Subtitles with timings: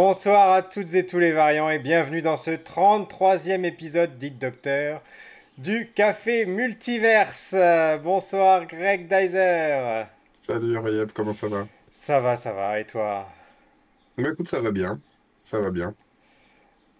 [0.00, 5.02] Bonsoir à toutes et tous les variants et bienvenue dans ce 33e épisode dit Docteur
[5.58, 7.56] du Café Multiverse.
[8.04, 10.04] Bonsoir Greg Dyser.
[10.40, 11.66] Salut Rayeb, comment ça va?
[11.90, 13.26] Ça va, ça va, et toi?
[14.16, 15.00] Bah écoute, ça va bien,
[15.42, 15.92] ça va bien.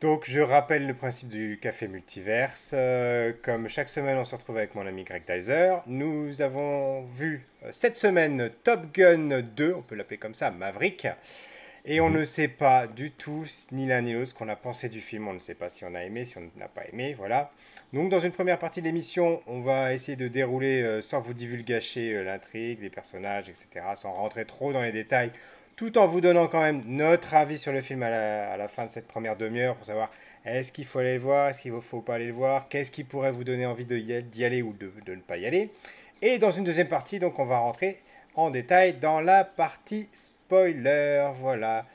[0.00, 2.72] Donc je rappelle le principe du Café Multiverse.
[2.74, 5.76] Euh, comme chaque semaine, on se retrouve avec mon ami Greg Dyser.
[5.86, 11.06] Nous avons vu euh, cette semaine Top Gun 2, on peut l'appeler comme ça, Maverick.
[11.90, 14.90] Et on ne sait pas du tout, ni l'un ni l'autre, ce qu'on a pensé
[14.90, 15.26] du film.
[15.26, 17.50] On ne sait pas si on a aimé, si on n'a pas aimé, voilà.
[17.94, 21.32] Donc dans une première partie de l'émission, on va essayer de dérouler euh, sans vous
[21.32, 25.32] divulgacher euh, l'intrigue, les personnages, etc., sans rentrer trop dans les détails,
[25.76, 28.10] tout en vous donnant quand même notre avis sur le film à
[28.58, 30.10] la, fin de cette première demi-heure pour savoir
[30.44, 32.90] est-ce qu'il faut aller le voir, est-ce qu'il ne faut pas aller le voir, qu'est-ce
[32.90, 35.70] qui pourrait vous donner envie d'y aller ou de, de ne pas y aller.
[36.20, 37.96] Et dans une deuxième partie, donc on va rentrer
[38.34, 40.10] en détail dans la partie
[40.48, 41.86] spoiler, voilà.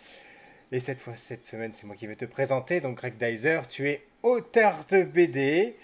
[0.71, 2.81] Et cette fois, cette semaine, c'est moi qui vais te présenter.
[2.81, 5.75] Donc, Greg Dyser, tu es auteur de BD.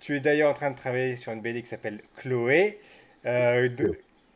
[0.00, 2.78] Tu es d'ailleurs en train de travailler sur une BD qui s'appelle Chloé.
[3.24, 3.68] Euh,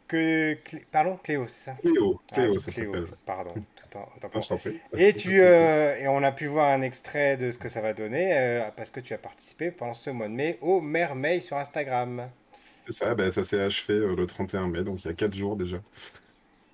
[0.09, 0.57] que,
[0.91, 3.07] pardon, Cléo, c'est ça Cléo, ah, Cléo, ça s'appelle.
[3.27, 3.55] Pardon,
[3.91, 4.59] tout en,
[4.97, 7.93] Et, tu, euh, et on a pu voir un extrait de ce que ça va
[7.93, 11.59] donner euh, parce que tu as participé pendant ce mois de mai au Mermail sur
[11.59, 12.29] Instagram.
[12.85, 15.57] C'est ça, ben, ça s'est achevé le 31 mai, donc il y a 4 jours
[15.57, 15.79] déjà.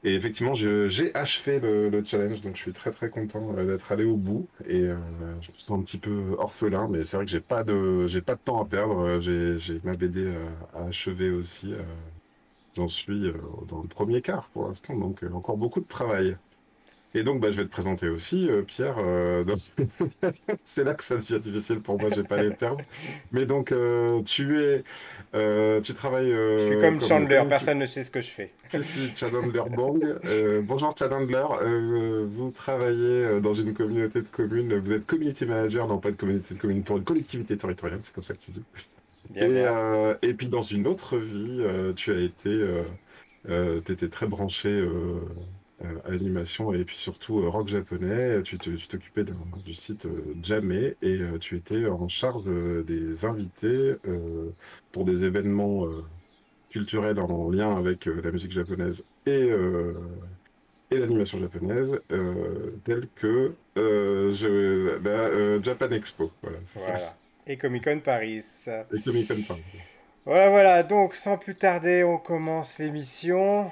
[0.05, 4.05] Et effectivement, j'ai achevé le, challenge, donc je suis très très content euh, d'être allé
[4.05, 4.49] au bout.
[4.67, 4.97] Et euh,
[5.41, 8.23] je me sens un petit peu orphelin, mais c'est vrai que j'ai pas de j'ai
[8.23, 9.01] pas de temps à perdre.
[9.01, 10.33] Euh, j'ai ma BD
[10.75, 11.73] à, achever aussi.
[12.75, 13.33] J'en suis
[13.69, 16.37] dans le premier quart pour l'instant, donc encore beaucoup de travail.
[17.15, 18.97] Et donc, bah, je vais te présenter aussi, euh, Pierre.
[18.99, 19.43] Euh,
[20.65, 22.77] c'est là que ça devient difficile pour moi, j'ai pas les termes.
[23.33, 24.83] Mais donc, euh, tu es,
[25.81, 26.33] tu travailles.
[26.33, 28.53] je suis comme, Chandler, personne ne sait ce que je fais.
[28.69, 30.19] si, si, Chandler Bong.
[30.65, 32.27] bonjour Chandler.
[32.31, 34.79] vous travaillez dans une communauté de communes.
[34.79, 38.15] Vous êtes community manager, non pas de communauté de communes, pour une collectivité territoriale, c'est
[38.15, 38.63] comme ça que tu dis.
[39.31, 39.49] Bien,
[40.23, 41.65] et, et, puis, dans une autre vie,
[41.97, 42.65] tu as été,
[43.47, 44.87] tu étais très branché
[46.06, 48.43] animation et puis surtout euh, rock japonais.
[48.43, 49.25] Tu t'occupais
[49.65, 53.94] du site euh, Jamé et tu étais en charge des invités
[54.93, 55.87] pour des événements
[56.71, 59.50] culturels en lien avec la musique japonaise et,
[60.91, 62.00] et l'animation japonaise,
[62.84, 66.31] tels que je, Japan Expo.
[66.43, 67.16] Voilà, voilà.
[67.47, 68.45] Et Comic Con Paris.
[68.93, 69.62] Et Comic Con Paris.
[70.27, 70.83] Voilà, voilà.
[70.83, 73.71] Donc, sans plus tarder, on commence l'émission.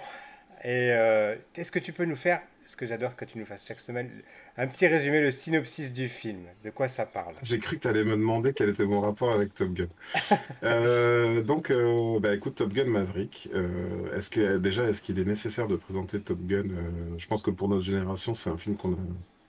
[0.66, 3.68] Et euh, est-ce que tu peux nous faire, ce que j'adore que tu nous fasses
[3.68, 4.10] chaque semaine,
[4.56, 6.40] un petit résumé, le synopsis du film.
[6.64, 7.36] De quoi ça parle?
[7.40, 9.86] J'ai cru que tu allais me demander quel était mon rapport avec Top Gun.
[10.64, 13.48] Euh, donc, euh, bah, écoute, Top Gun Maverick,
[14.16, 16.64] est-ce que, déjà, est-ce qu'il est nécessaire de présenter Top Gun
[17.16, 18.96] Je pense que pour notre génération, c'est un film qu'on a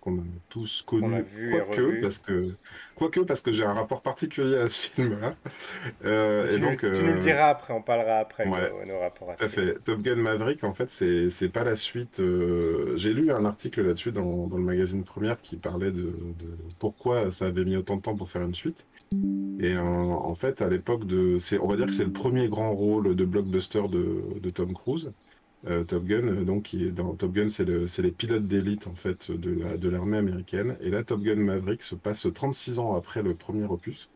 [0.08, 2.56] qu'on a tous connu, quoique, parce que,
[2.96, 5.32] quoique, parce que j'ai un rapport particulier à ce film-là.
[6.06, 9.32] Euh, et donc, tu nous le euh, diras après, on parlera après de nos, rapports
[9.32, 9.68] à ce film.
[9.68, 9.84] Fait.
[9.84, 12.20] Top Gun Maverick, en fait, c'est pas la suite.
[12.20, 16.58] Euh, j'ai lu un article là-dessus dans, dans, le magazine Première qui parlait de, de,
[16.80, 18.88] pourquoi ça avait mis autant de temps pour faire une suite.
[19.60, 23.16] Et en fait, à l'époque de, on va dire que c'est le premier grand rôle
[23.16, 25.12] de blockbuster de, de Tom Cruise.
[25.66, 28.96] Euh, Top Gun, euh, donc qui est dans Top Gun, c'est les pilotes d'élite en
[28.96, 30.78] fait de l'armée américaine.
[30.82, 34.10] Et là, Top Gun Maverick se passe 36 ans après le premier opus.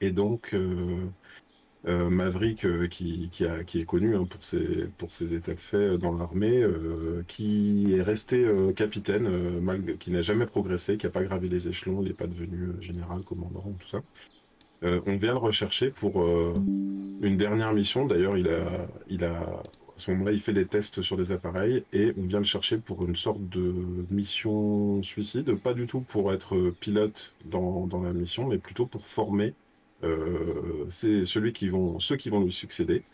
[0.00, 6.64] Et donc euh, Maverick, qui, est connu hein, pour, ses, états de fait dans l'armée,
[7.26, 9.28] qui est resté capitaine,
[9.98, 13.22] qui n'a jamais progressé, qui n'a pas gravé les échelons, il n'est pas devenu général,
[13.22, 14.02] commandant, tout ça.
[14.82, 16.22] on vient le rechercher pour
[17.22, 18.06] une dernière mission.
[18.06, 19.62] D'ailleurs, il a, il a
[20.00, 23.04] ce moment-là, il fait des tests sur des appareils et on vient le chercher pour
[23.06, 23.72] une sorte de
[24.10, 29.54] mission suicide, pas du tout pour être pilote dans, la mission, mais plutôt pour former
[30.02, 33.04] euh, celui qui vont, ceux qui vont lui succéder.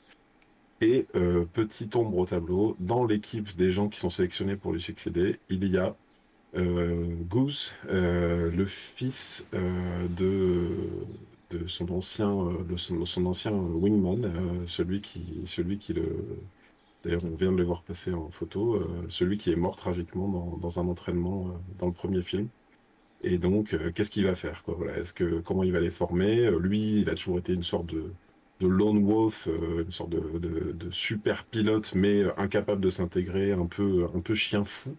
[0.80, 4.80] Et euh, petite ombre au tableau, dans l'équipe des gens qui sont sélectionnés pour lui
[4.80, 5.96] succéder, il y a
[6.56, 10.68] euh, Goose, le fils de,
[11.50, 14.32] de son ancien, son, ancien wingman,
[14.66, 16.04] celui qui, celui qui le,
[17.14, 20.80] On vient de le voir passer en photo, euh, celui qui est mort tragiquement dans,
[20.80, 22.48] un entraînement euh, dans le premier film.
[23.22, 24.98] Et donc, euh, qu'est-ce qu'il va faire quoi voilà?
[24.98, 26.50] Est-ce que comment il va les former?
[26.60, 28.12] Lui, il a toujours été une sorte de,
[28.60, 29.48] lone wolf,
[29.78, 34.96] une sorte de, super pilote, mais incapable de s'intégrer, un peu un peu chien fou.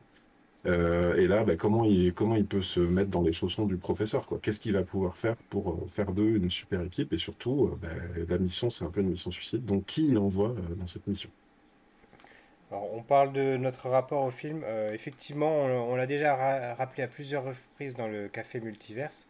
[0.66, 4.28] et là, bah, comment il comment il peut se mettre dans les chaussons du professeur
[4.42, 7.14] Qu'est-ce qu'il va pouvoir faire pour faire d'eux une super équipe?
[7.14, 7.90] Et surtout, bah,
[8.30, 9.66] la mission, c'est un peu une mission suicide.
[9.66, 11.30] Donc, qui il envoie dans cette mission?
[12.72, 14.62] Alors, on parle de notre rapport au film.
[14.66, 19.28] Euh, effectivement, on, on l'a déjà ra- rappelé à plusieurs reprises dans le Café Multiverse.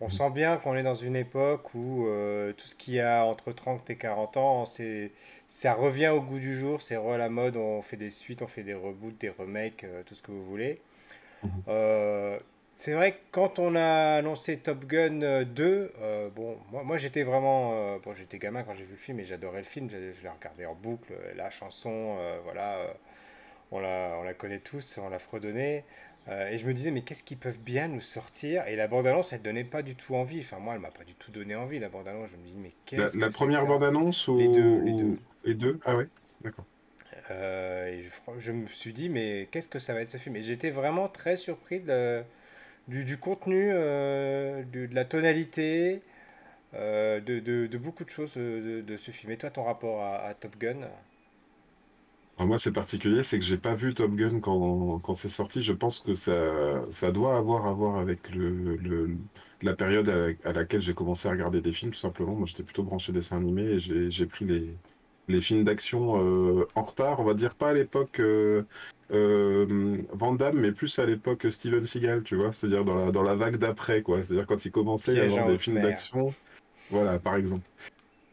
[0.00, 3.24] On sent bien qu'on est dans une époque où euh, tout ce qu'il y a
[3.26, 5.12] entre 30 et 40 ans, c'est,
[5.48, 8.42] ça revient au goût du jour, c'est re à la mode, on fait des suites,
[8.42, 10.80] on fait des reboots, des remakes, euh, tout ce que vous voulez.
[12.76, 16.82] Euh, c'est vrai que quand on a annoncé Top Gun euh, 2, euh, bon, moi,
[16.84, 19.64] moi j'étais vraiment, euh, bon, j'étais gamin quand j'ai vu le film et j'adorais le
[19.66, 22.92] film, je, l'ai regardé en boucle, euh, la chanson, euh, voilà, euh,
[23.72, 25.84] on la, on la connaît tous, on l'a fredonnée.
[26.28, 28.66] Euh, et je me disais, mais qu'est-ce qu'ils peuvent bien nous sortir?
[28.68, 30.40] Et la bande-annonce, elle donnait pas du tout envie.
[30.40, 32.30] Enfin, moi, elle m'a pas du tout donné envie, la bande-annonce.
[32.30, 35.12] Je me dis, mais La, qu'est-ce la que première bande-annonce ou, Les deux, les deux.
[35.12, 35.78] ou- les deux?
[35.84, 36.08] Ah ouais,
[36.40, 36.66] d'accord.
[37.30, 38.10] Euh, et je,
[38.40, 40.36] je me suis dit, mais qu'est-ce que ça va être ce film?
[40.36, 42.22] Et j'étais vraiment très surpris de,
[42.88, 46.02] du, contenu, euh, de, la tonalité,
[46.74, 49.32] euh, de, beaucoup de choses euh, de, ce film.
[49.32, 50.88] Et toi, ton rapport à, Top Gun?
[52.38, 55.62] Moi, c'est particulier, c'est que j'ai pas vu Top Gun quand, c'est sorti.
[55.62, 58.30] Je pense que ça, doit avoir à voir avec
[59.62, 62.34] la période à, la- à laquelle j'ai commencé à regarder des films, tout simplement.
[62.34, 63.78] Moi, j'étais plutôt branché dessin animé et
[64.10, 64.76] j'ai pris les,
[65.28, 68.62] les films d'action euh, en retard, on va dire pas à l'époque euh,
[69.12, 72.52] euh, Van Damme, mais plus à l'époque Steven Seagal, tu vois.
[72.52, 74.22] C'est-à-dire dans la, dans la vague d'après, quoi.
[74.22, 76.32] C'est-à-dire quand il commençait à avoir des films d'action,
[76.90, 77.66] voilà, par exemple.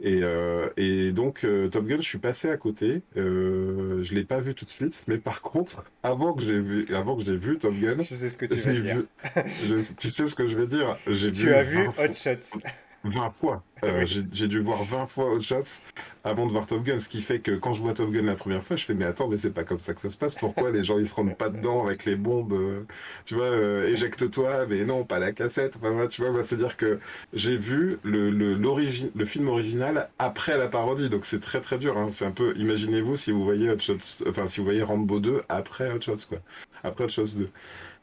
[0.04, 3.04] Et, euh, et donc, Top Gun, je suis passé à côté.
[3.16, 5.04] Je l'ai pas vu tout de suite.
[5.08, 8.30] Mais par contre, avant que j'ai vu, avant que j'ai vu Top Gun, Je sais
[8.30, 8.96] ce que tu vas j'ai dire.
[8.98, 9.06] vu,
[9.46, 10.98] je- tu sais ce que je vais dire?
[11.08, 12.60] J'ai Tu vu as vu 20 Hot Shots.
[13.04, 13.64] 20 fois.
[13.84, 15.80] Euh, j'ai dû voir 20 fois Hot Shots
[16.24, 17.00] avant de voir Top Gun.
[17.00, 19.06] Ce qui fait que quand je vois Top Gun la première fois, je fais, mais
[19.06, 20.36] attends, mais c'est pas comme ça que ça se passe.
[20.36, 22.54] Pourquoi les gens ils se rendent pas dedans avec les bombes?
[22.54, 22.86] euh,
[23.26, 25.78] tu vois, euh, éjecte-toi, mais non, pas la cassette.
[25.78, 27.00] Enfin, voilà, tu vois, bah, c'est-à-dire que
[27.34, 31.10] j'ai vu le, le, le film original après la parodie.
[31.10, 31.98] Donc c'est très très dur.
[31.98, 32.10] hein.
[32.12, 35.42] C'est un peu, imaginez-vous si vous voyez Hot Shots, enfin, si vous voyez Rambo 2
[35.50, 36.40] après Hot Shots, quoi.
[36.84, 37.50] Après Hot Shots 2.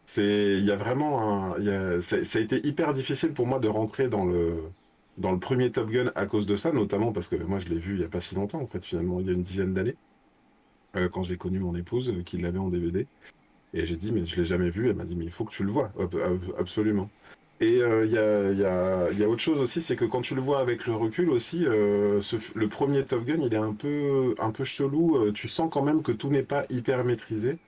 [0.07, 3.33] C'est, il y a vraiment un, il y a, ça, ça a été hyper difficile
[3.35, 4.63] pour moi de rentrer dans le,
[5.19, 7.79] dans le premier Top Gun à cause de ça, notamment parce que moi je l'ai
[7.79, 9.75] vu il y a pas si longtemps, en fait, finalement, il y a une dizaine
[9.75, 9.97] d'années,
[10.97, 13.07] euh, quand j'ai connu mon épouse euh, qui l'avait en DVD.
[13.75, 14.89] Et j'ai dit, mais je l'ai jamais vu.
[14.89, 17.11] Elle m'a dit, mais il faut que tu le vois, Ab- ab- absolument.
[17.61, 20.87] Et euh, il y a, autre chose aussi, c'est que quand tu le vois avec
[20.87, 25.33] le recul aussi, le premier Top Gun, il est un peu, un peu chelou.
[25.33, 27.59] Tu sens quand même que tout n'est pas hyper maîtrisé.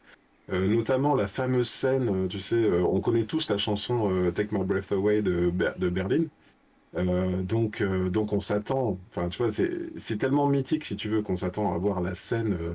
[0.52, 5.22] Notamment la fameuse scène, tu sais, on connaît tous la chanson Take My Breath Away
[5.22, 6.24] de, de Berlin.
[6.96, 11.22] Euh, donc, euh, donc on s'attend, enfin tu vois, c'est tellement mythique si tu veux
[11.22, 12.72] qu'on s'attend à voir la scène, euh,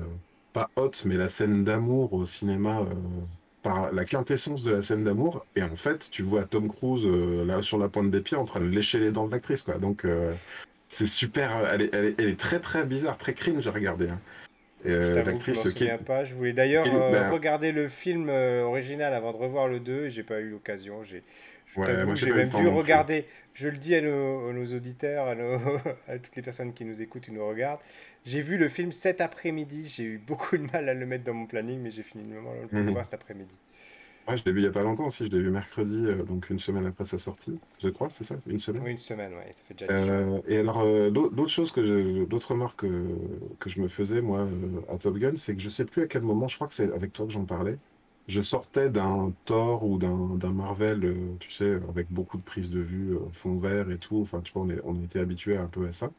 [0.54, 2.86] pas haute, mais la scène d'amour au cinéma,
[3.62, 5.44] par la quintessence de la scène d'amour.
[5.54, 8.60] Et en fait, tu vois Tom Cruise là sur la pointe des pieds en train
[8.60, 9.76] de lécher les dents de l'actrice, quoi.
[9.78, 10.06] Donc
[10.88, 14.08] c'est super, elle est, elle est, elle est très très bizarre, très cringe à regarder.
[14.08, 14.20] hein.
[14.84, 16.24] Euh, l'actrice souviens pas.
[16.24, 20.06] Je voulais d'ailleurs euh, ben, regarder le film euh, original avant de revoir le 2
[20.06, 21.02] et j'ai pas eu l'occasion.
[21.02, 21.24] J'ai,
[21.76, 23.24] ouais, même dû regarder.
[23.56, 25.58] Je le dis à nos, à nos auditeurs, à, nos-
[26.08, 27.80] à toutes les personnes qui nous écoutent et nous regardent.
[28.24, 29.88] J'ai vu le film cet après-midi.
[29.88, 32.84] J'ai eu beaucoup de mal à le mettre dans mon planning, mais j'ai finalement pu
[32.84, 32.92] le Mhm.
[32.92, 33.56] voir cet après-midi.
[34.28, 36.24] Ouais, je l'ai vu il y a pas longtemps aussi, je l'ai vu mercredi, euh,
[36.24, 38.84] donc une semaine après sa sortie, je crois, c'est ça, une semaine.
[38.84, 39.90] Oui, une semaine, ouais, ça fait déjà.
[39.90, 44.20] Euh, et alors, euh, d'au- d'autres choses que d'autres remarques que, que je me faisais,
[44.22, 44.48] moi,
[44.88, 46.92] à Top Gun, c'est que je sais plus à quel moment, je crois que c'est
[46.92, 47.78] avec toi que j'en parlais,
[48.26, 52.80] je sortais d'un Thor ou d'un Marvel, euh, tu sais, avec beaucoup de prises de
[52.80, 55.66] vue, euh, fond vert et tout, enfin, tu vois, on est, on était habitué un
[55.66, 56.10] peu à ça.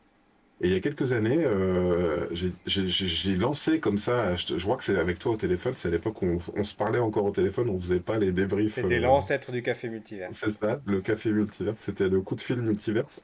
[0.60, 2.28] Et il y a quelques années, euh,
[2.66, 5.92] j'ai lancé comme ça, je, je crois que c'est avec toi au téléphone, c'est à
[5.92, 8.74] l'époque où on, on se parlait encore au téléphone, on faisait pas les débriefs.
[8.74, 10.34] C'était euh, l'ancêtre du café multiverse.
[10.36, 13.22] c'est ça, le café multiverse, c'était le coup de fil multiverse.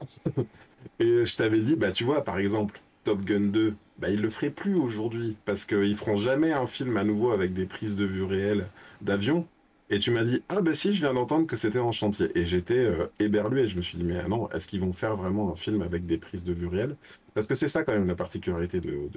[1.00, 4.30] Et je t'avais dit, bah tu vois, par exemple, Top Gun 2, bah ils le
[4.30, 8.04] feraient plus aujourd'hui, parce qu'ils feront jamais un film à nouveau avec des prises de
[8.04, 8.66] vue réelles
[9.02, 9.46] d'avion.
[9.90, 12.30] Et tu m'as dit, ah bah si, je viens d'entendre que c'était en chantier.
[12.36, 15.14] Et j'étais euh, éberlué, je me suis dit, mais ah non, est-ce qu'ils vont faire
[15.14, 16.96] vraiment un film avec des prises de vue réelles?
[17.34, 19.08] Parce que c'est ça quand même la particularité de,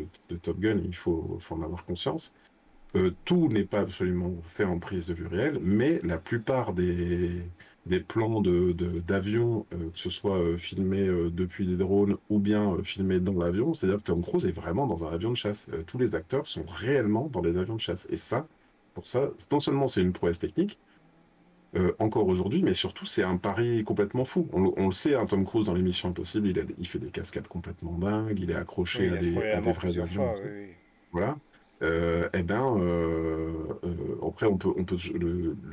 [0.41, 2.33] Top Gun, il faut, faut en avoir conscience.
[2.95, 7.41] Euh, tout n'est pas absolument fait en prise de vue réelle, mais la plupart des,
[7.87, 12.17] des plans de, de- d'avion, euh, que ce soit euh, filmé euh, depuis des drones
[12.29, 15.31] ou bien euh, filmé dans l'avion, c'est-à-dire que Tom Cruise est vraiment dans un avion
[15.31, 15.67] de chasse.
[15.73, 18.07] Euh, tous les acteurs sont réellement dans les avions de chasse.
[18.09, 18.47] Et ça,
[18.93, 20.79] pour ça, non seulement c'est une prouesse technique,
[21.99, 24.49] encore aujourd'hui, mais surtout c'est un pari complètement fou.
[24.53, 26.99] On, le on le sait, hein, Tom Cruise dans l'émission Impossible, il, a il fait
[26.99, 28.55] des cascades complètement dingues, il est
[28.93, 30.23] Oui, accroché il à des, à vrais avions.
[30.23, 30.41] fois, et tout.
[30.43, 30.75] oui, oui.
[31.11, 31.37] Voilà.
[31.83, 33.51] Euh, eh ben, euh,
[33.83, 34.95] euh, après, on peut, on peut,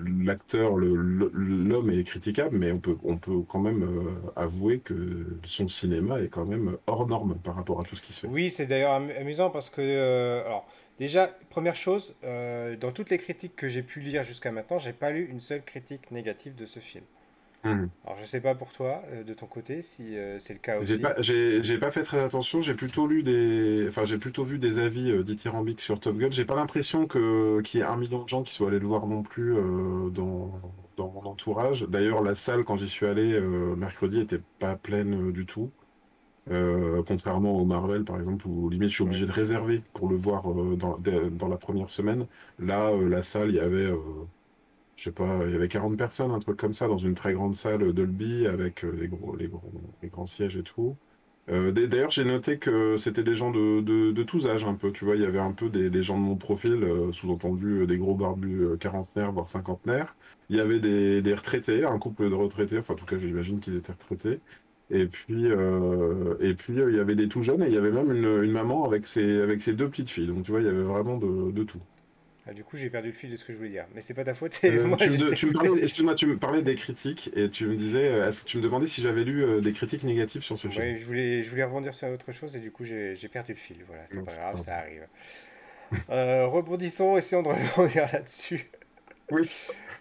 [0.07, 5.67] l'acteur, l'homme est critiquable, mais on peut, on peut quand même euh, avouer que son
[5.67, 8.27] cinéma est quand même hors norme par rapport à tout ce qui se fait.
[8.29, 10.67] Oui, c'est d'ailleurs am- amusant parce que, alors,
[11.01, 15.11] Déjà, première chose, dans toutes les critiques que j'ai pu lire jusqu'à maintenant, j'ai pas
[15.11, 17.05] lu une seule critique négative de ce film.
[17.65, 17.89] Mhm.
[18.05, 20.79] Alors, je sais pas pour toi, euh, de ton côté, si euh, c'est le cas
[20.79, 21.03] aussi.
[21.19, 25.11] j'ai, pas fait très attention, j'ai plutôt lu des, enfin, j'ai plutôt vu des avis
[25.11, 26.31] euh, dithyrambiques sur Top Gun.
[26.31, 28.87] J'ai pas l'impression que, qu'il y ait un million de gens qui soient allés le
[28.87, 30.61] voir non plus euh, dans,
[30.99, 31.83] dans mon entourage.
[31.89, 35.71] D'ailleurs, la salle, quand j'y suis allé mercredi, était pas pleine du tout.
[37.07, 39.09] Contrairement au Marvel, par exemple, où limite je suis Ouais.
[39.09, 40.43] obligé de réserver pour le voir
[40.77, 42.27] dans, dans la première semaine.
[42.59, 43.91] Là, la salle, il y avait,
[44.97, 47.33] je sais pas, il y avait 40 personnes, un truc comme ça, dans une très
[47.35, 49.73] grande salle Dolby avec euh, les gros, les gros,
[50.03, 50.97] les grands sièges et tout.
[51.51, 54.93] Euh, d'ailleurs, j'ai noté que c'était des gens de, tous âges un peu.
[54.93, 57.99] Tu vois, il y avait un peu des, gens de mon profil, euh, sous-entendu des
[57.99, 60.17] gros barbus quarantenaires, voire cinquantenaires.
[60.49, 63.77] Il y avait des, retraités, un couple de retraités, enfin en tout cas j'imagine qu'ils
[63.77, 64.41] étaient retraités.
[64.91, 65.47] Et puis,
[66.41, 68.85] et puis il y avait des tout jeunes et il y avait même une, maman
[68.85, 70.29] avec ses, avec ses deux petites filles.
[70.29, 71.81] Donc tu vois, il y avait vraiment de tout.
[72.47, 73.87] Ah, du coup, j'ai perdu le fil de ce que je voulais dire.
[73.95, 75.53] Mais c'est pas ta faute, Euh, moi, tu me, j'ai de- tu me écouté.
[75.53, 78.57] parlais, excuse-moi, tu me parlais des critiques et tu me disais, euh, est-ce que tu
[78.59, 80.87] me demandais si j'avais lu euh, des critiques négatives sur ce film?
[80.87, 83.53] Ouais, je voulais, je voulais rebondir sur autre chose et du coup, j'ai j'ai perdu
[83.53, 83.85] le fil.
[83.87, 85.07] Voilà, c'est Non, pas c'est grave, pas ça arrive.
[86.11, 88.71] Euh, rebondissons, essayons de rebondir là-dessus.
[89.31, 89.49] Oui.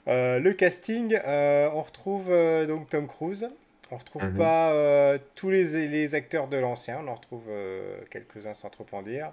[0.07, 2.29] Le casting, on retrouve
[2.67, 3.49] donc Tom Cruise.
[3.91, 4.37] On retrouve Mhm.
[4.37, 7.43] pas tous les, les acteurs de l'ancien, on en retrouve
[8.09, 9.31] quelques-uns sans trop en dire.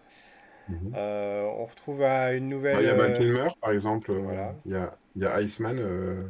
[0.70, 0.94] Mhm.
[0.94, 2.80] Euh, on retrouve une nouvelle.
[2.82, 4.10] Il y a Val euh, Kilmer, par exemple.
[4.12, 5.76] euh, voilà, Il y a, y a Iceman,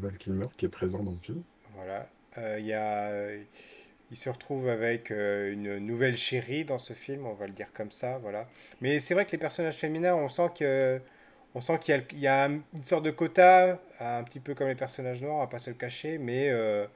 [0.00, 1.42] Val Kilmer, qui est présent dans le film.
[1.74, 2.08] voilà.
[2.58, 3.28] Il y a,
[4.10, 7.72] il se retrouve avec euh, une nouvelle chérie dans ce film, on va le dire
[7.74, 8.48] comme ça, voilà.
[8.80, 11.00] Mais c'est vrai que les personnages féminins, on sent que,
[11.54, 14.40] on sent qu'il y a, il y a un- une sorte de quota, un petit
[14.40, 16.86] peu comme les personnages noirs, on va pas se le cacher, mais euh,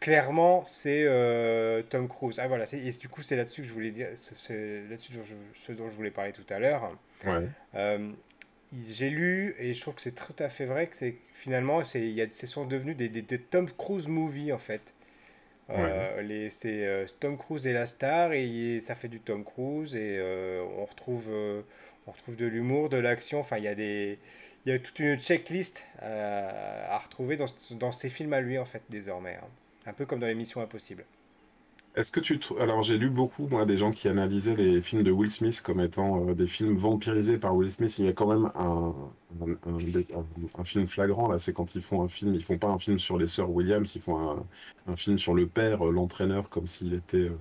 [0.00, 2.38] clairement, c'est euh, Tom Cruise.
[2.40, 5.12] Ah voilà, et du coup, c'est là-dessus que je voulais dire, c'est là-dessus
[5.54, 6.96] ce dont je voulais parler tout à l'heure.
[7.26, 7.46] Ouais.
[7.74, 8.10] Euh,
[8.88, 12.00] j'ai lu et je trouve que c'est tout à fait vrai que c'est finalement, c'est,
[12.00, 14.94] il y a, ce sont devenus des, des, des Tom Cruise movies en fait.
[15.68, 15.76] Ouais.
[15.78, 19.94] Euh, les, c'est Tom Cruise est la star et il- ça fait du Tom Cruise
[19.96, 20.20] et
[20.78, 21.28] on retrouve,
[22.06, 23.40] on retrouve de l'humour, de l'action.
[23.40, 24.18] Enfin, il y a des,
[24.66, 28.82] il y a toute une checklist à retrouver dans ces films à lui en fait
[28.88, 29.36] désormais.
[29.42, 29.48] hein.
[29.90, 30.64] Un peu comme dans les Missions.
[31.96, 35.10] Est-ce que tu Alors, j'ai lu beaucoup, moi, des gens qui analysaient les films de
[35.10, 37.98] Will Smith comme étant euh, des films vampirisés par Will Smith.
[37.98, 38.94] Il y a quand même un,
[40.62, 43.18] film flagrant, là, c'est quand ils font un film, ils font pas un film sur
[43.18, 44.46] les sœurs Williams, ils font
[44.86, 47.36] un, film sur le père, euh, l'entraîneur, comme s'il était euh,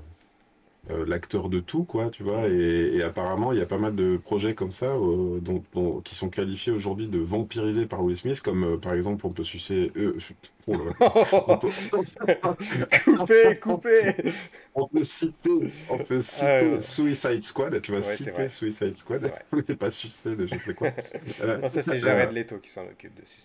[1.05, 2.47] l'acteur de tout, quoi, tu vois.
[2.49, 6.01] Et, et apparemment, il y a pas mal de projets comme ça euh, dont, dont-
[6.01, 9.43] qui sont qualifiés aujourd'hui de vampirisés par Will Smith, comme euh, par exemple, on peut
[9.43, 9.91] sucer...
[9.97, 10.17] euh,
[10.67, 10.75] oh.
[11.47, 11.69] On peut,
[13.05, 14.15] coupé, coupé.
[14.75, 15.49] on peut citer,
[15.89, 20.47] on peut citer Suicide Squad, tu vas ouais, citer Suicide Squad, mais pas sucer de
[20.47, 20.89] je sais quoi.
[21.41, 23.41] Euh, Non, ça c'est euh, Jared Leto qui s'en occupe dessus.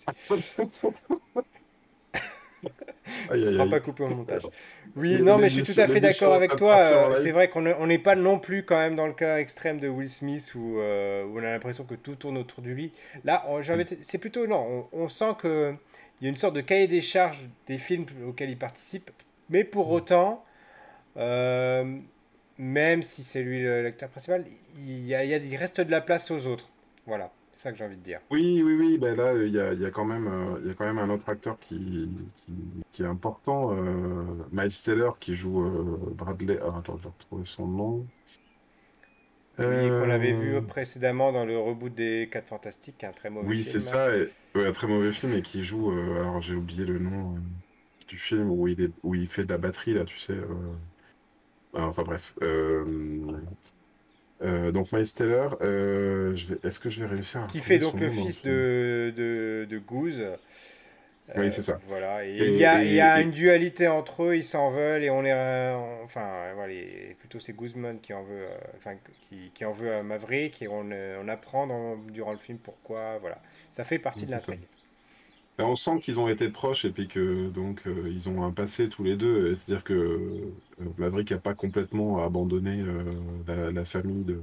[3.29, 4.49] Aïe sera pas coupé au montage.
[4.95, 7.13] Oui, non, mais je suis tout à fait d'accord avec toi.
[7.15, 9.79] C'est vrai qu'on ne- on n'est pas non plus quand même dans le cas extrême
[9.79, 12.91] de Will Smith où, euh, où on a l'impression que tout tourne autour de lui.
[13.23, 13.43] Là,
[13.85, 14.87] de- c'est plutôt non.
[14.93, 15.73] On, on sent que
[16.21, 19.11] il y a une sorte de cahier des charges des films auxquels il participe,
[19.49, 20.45] mais pour autant,
[21.17, 21.97] euh,
[22.57, 24.45] même si c'est lui l'acteur principal,
[24.77, 26.69] y a- il reste de la place aux autres.
[27.05, 28.21] Voilà, c'est ça que j'ai envie de dire.
[28.31, 30.67] Oui, oui, oui, ben là, il y a, il y a quand même, euh, il
[30.67, 32.53] y a quand même un autre acteur qui, qui,
[32.91, 36.59] qui est important, euh, Miles Teller, qui joue euh, Bradley.
[36.61, 38.07] Ah, attends, je vais retrouver son nom.
[39.59, 43.51] Oui, qu'on avait vu Euh, précédemment dans le reboot des 4 Fantastiques, un très mauvais
[43.51, 43.81] Oui, c'est film.
[43.81, 44.15] ça.
[44.17, 45.91] Et, ouais, un très mauvais film et qui joue.
[45.91, 47.39] euh, alors, j'ai oublié le nom euh,
[48.07, 50.33] du film où il est, où il fait de la batterie là, tu sais.
[50.33, 50.73] euh,
[51.73, 52.33] enfin bref.
[54.41, 58.09] Euh, donc Miles Teller, euh, est-ce que je vais réussir à Qui fait donc le
[58.09, 60.23] fils de, de, de Goose.
[61.35, 61.81] Oui, Euh, c'est ça.
[61.87, 62.25] voilà.
[62.25, 65.03] Et il y a, il y a et, une dualité entre eux, ils s'en veulent
[65.03, 68.45] et on euh, enfin, voilà, et plutôt c'est Guzman qui en veut,
[68.77, 68.95] enfin,
[69.29, 73.17] qui, qui en veut à Maverick et on, on apprend dans- durant le film pourquoi.
[73.19, 73.41] Voilà.
[73.71, 74.53] Ça fait partie de c'est ça.
[74.53, 74.67] l'intrigue.
[75.57, 78.51] Ben, on sent qu'ils ont été proches et puis que donc euh, ils ont un
[78.51, 79.55] passé tous les deux.
[79.55, 80.51] C'est-à-dire que euh,
[80.97, 84.41] Maverick n'a pas complètement abandonné euh, la, famille de,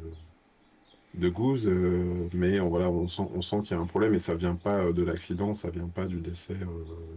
[1.15, 4.19] de Goose, euh, mais on, voilà, sent, on sent qu'il y a un problème et
[4.19, 6.57] ça vient pas de l'accident, ça vient pas du décès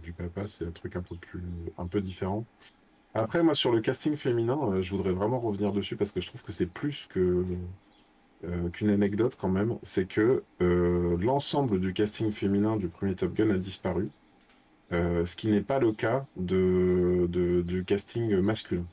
[0.02, 1.42] du papa, c'est un truc un peu plus,
[1.78, 2.44] un peu différent.
[3.14, 6.42] Après, moi, sur le casting féminin, je voudrais vraiment revenir dessus parce que je trouve
[6.42, 7.46] que c'est plus que
[8.44, 9.78] euh, qu'une anecdote quand même.
[9.82, 14.10] C'est que euh, l'ensemble du casting féminin du premier Top Gun a disparu,
[14.92, 17.26] euh, ce qui n'est pas le cas de,
[17.62, 18.84] du casting masculin.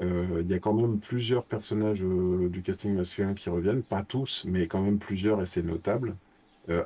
[0.00, 4.66] il y a quand même plusieurs personnages du casting masculin qui reviennent, pas tous, mais
[4.68, 6.16] quand même plusieurs et c'est notable.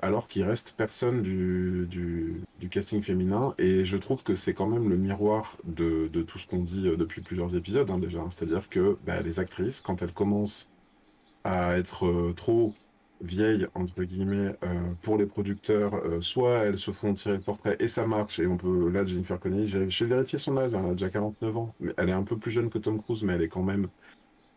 [0.02, 1.87] alors qu'il reste personne du,
[2.59, 3.54] du, casting féminin.
[3.59, 6.85] Et je trouve que c'est quand même le miroir de, de tout ce qu'on dit
[6.97, 8.25] depuis plusieurs épisodes hein, déjà.
[8.30, 10.68] C'est-à-dire que bah, les actrices, quand elles commencent
[11.46, 12.74] à être trop
[13.20, 17.76] vieille, entre guillemets, euh, pour les producteurs, euh, soit elles se font tirer le portrait
[17.80, 20.92] et ça marche, et on peut, là, Jennifer Connelly, j'ai vérifié son âge, elle a
[20.92, 23.42] déjà 49 ans, mais elle est un peu plus jeune que Tom Cruise, mais elle
[23.42, 23.88] est quand même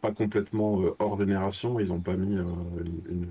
[0.02, 3.28] pas complètement euh, hors génération, ils ont pas mis une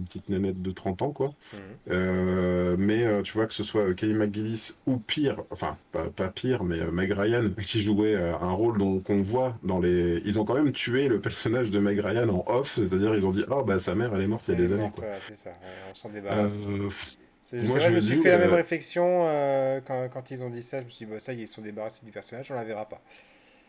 [0.00, 1.28] petite nénette de 30 ans, quoi.
[1.28, 1.60] Mhm.
[1.90, 6.28] Euh, mais euh, tu vois, que ce soit euh, Kelly McGillis ou pire, enfin, pas,
[6.28, 10.22] pire, mais Meg Ryan, qui jouait un rôle qu'on voit dans les.
[10.24, 13.32] Ils ont quand même tué le personnage de Meg Ryan en off, c'est-à-dire ils ont
[13.32, 15.04] dit, oh, bah sa mère, elle est morte il y a des années, quoi.
[15.28, 15.50] c'est ça,
[15.90, 16.62] on s'en débarrasse.
[17.54, 19.28] Moi, je, me suis fait la même réflexion
[19.86, 20.80] quand, quand, ils ont dit ça.
[20.80, 23.02] Je me suis dit, bah, ça, ils sont débarrassés du personnage, on la verra pas.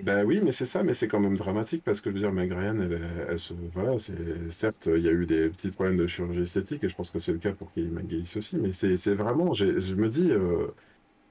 [0.04, 2.32] Ben oui, mais c'est ça, mais c'est quand même dramatique parce que je veux dire,
[2.34, 5.98] Meg Ryan, elle, elle, se, voilà, c'est certes, il y a eu des petits problèmes
[5.98, 8.72] de chirurgie esthétique et je pense que c'est le cas pour Kelly McGillis aussi, mais
[8.72, 10.68] c'est vraiment, je me dis, euh,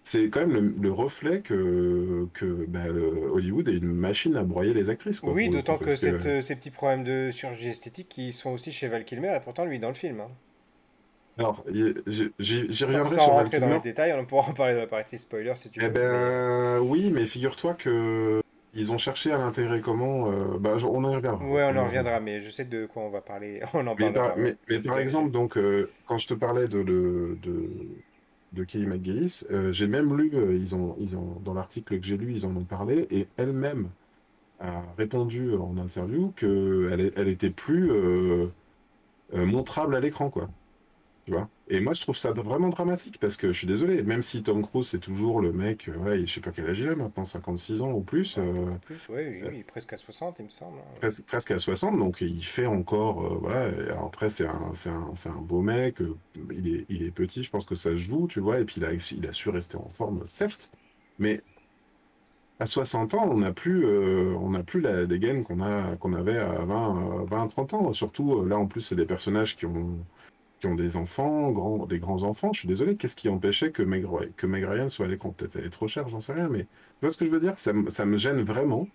[0.04, 2.88] c'est quand même le, reflet que, que ben,
[3.32, 5.20] Hollywood est une machine à broyer les actrices.
[5.20, 9.04] Quoi, oui, d'autant que, ces petits problèmes de chirurgie esthétique qui sont aussi chez Val
[9.04, 10.20] Kilmer et pourtant lui dans le film.
[10.20, 10.30] Hein.
[11.38, 15.18] Alors, j'y reviendrai sur rentrer dans les détails, on pourra en parler dans la partie
[15.18, 15.88] spoiler si tu eh veux.
[15.88, 18.41] Eh ben, oui, mais figure-toi que
[18.74, 21.44] ils ont cherché à l'intégrer comment euh, bah, On en reviendra.
[21.44, 23.60] Ouais, on en reviendra, mais je sais de quoi on va parler.
[23.74, 27.36] On en mais, par, mais, par exemple, donc, euh, quand je te parlais de, de,
[27.42, 27.70] de,
[28.52, 32.16] de Kelly McGillis, euh, j'ai même lu, ils ont, ils ont, dans l'article que j'ai
[32.16, 33.90] lu, ils en ont parlé, et elle-même
[34.60, 37.90] a répondu en interview qu'elle elle était plus
[39.32, 40.48] montrable à l'écran, quoi.
[41.24, 44.22] Tu vois et moi, je trouve ça vraiment dramatique parce que je suis désolé, même
[44.22, 46.88] si Tom Cruise, c'est toujours le mec, euh, ouais, je sais pas quel âge il
[46.90, 48.36] a maintenant, 56 ans ou plus.
[48.36, 50.76] Euh, plus, ouais, oui, oui, presque à 60, il me semble.
[50.80, 51.08] Hein.
[51.26, 53.24] Presque, à 60, donc il fait encore.
[53.24, 55.96] Euh, voilà, après, c'est un, un, un, beau mec,
[56.50, 58.74] il, est, il est petit, je pense que ça se joue, tu vois, et puis
[58.76, 60.70] il a, il a su rester en forme, certes,
[61.18, 61.40] mais
[62.60, 66.36] à 60 ans, on n'a plus, on n'a plus la dégaine qu'on a, qu'on avait
[66.36, 67.92] à 20, 20, 30 ans.
[67.94, 69.96] Surtout, là, en plus, c'est des personnages qui ont
[70.62, 72.52] qui ont des enfants, grands, des grands-enfants.
[72.52, 75.56] Je suis désolé, qu'est-ce qui empêchait que Meg, que Meg Ryan soit à l'écran Peut-être
[75.56, 76.68] elle est trop chère, j'en sais rien, mais tu
[77.00, 77.58] vois ce que je veux dire?
[77.58, 78.86] Ça, ça, me gêne vraiment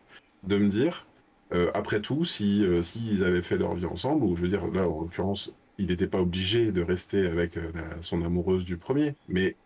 [0.43, 1.05] de me dire,
[1.51, 4.65] euh, après tout, si euh, s'ils avaient fait leur vie ensemble, ou je veux dire,
[4.67, 9.15] là, en l'occurrence, il n'était pas obligé de rester avec euh, son amoureuse du premier,
[9.27, 9.57] mais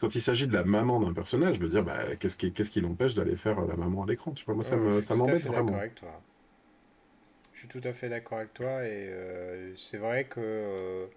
[0.00, 2.70] quand il s'agit de la maman d'un personnage, je veux dire, bah, qu'est-ce qui, qu'est-ce
[2.70, 4.32] qui l'empêche d'aller faire la maman à l'écran?
[4.32, 5.76] Tu vois, moi, ça, me, ça m'embête vraiment.
[5.76, 6.22] Avec toi.
[7.58, 9.10] Je suis tout à fait d'accord avec toi et
[9.76, 11.08] c'est vrai que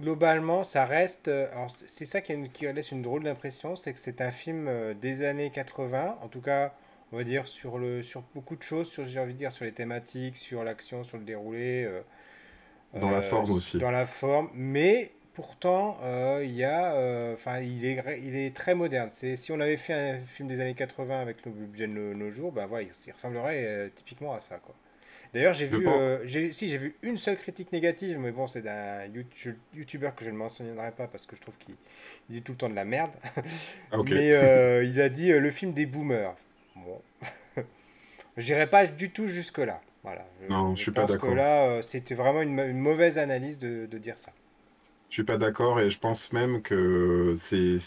[0.00, 1.28] Globalement, ça reste.
[1.28, 4.94] Euh, alors, c'est ça qui, laisse une drôle d'impression, c'est que c'est un film euh,
[4.94, 6.72] des années 80, en tout cas,
[7.12, 9.66] on va dire sur, le, sur beaucoup de choses, sur, j'ai envie de dire, sur
[9.66, 11.84] les thématiques, sur l'action, sur le déroulé.
[11.84, 12.00] Euh,
[12.94, 13.76] dans la forme aussi.
[13.78, 15.98] Dans la forme, mais pourtant,
[16.40, 17.32] il y a.
[17.34, 19.10] Enfin, il, est, il est très moderne.
[19.12, 22.30] C'est, si on avait fait un film des années 80 avec le budget de nos,
[22.30, 24.74] jours, ben voilà, il, ressemblerait typiquement à ça, quoi.
[25.34, 29.04] D'ailleurs, j'ai vu, euh, si j'ai vu une seule critique négative, mais bon, c'est d'un
[29.74, 31.74] youtubeur que je ne mentionnerai pas parce que je trouve qu'il
[32.28, 33.12] dit tout le temps de la merde.
[33.92, 36.34] Ah, mais euh, il a dit euh, le film des boomers.
[36.76, 37.00] Bon,
[38.36, 39.80] j'irai pas du tout jusque là.
[40.02, 40.24] Voilà.
[40.48, 41.30] non, je, suis pas d'accord.
[41.30, 44.30] que là, c'était vraiment une, mauvaise analyse de, de dire ça.
[45.16, 47.78] Je suis pas d'accord et je pense même que c'est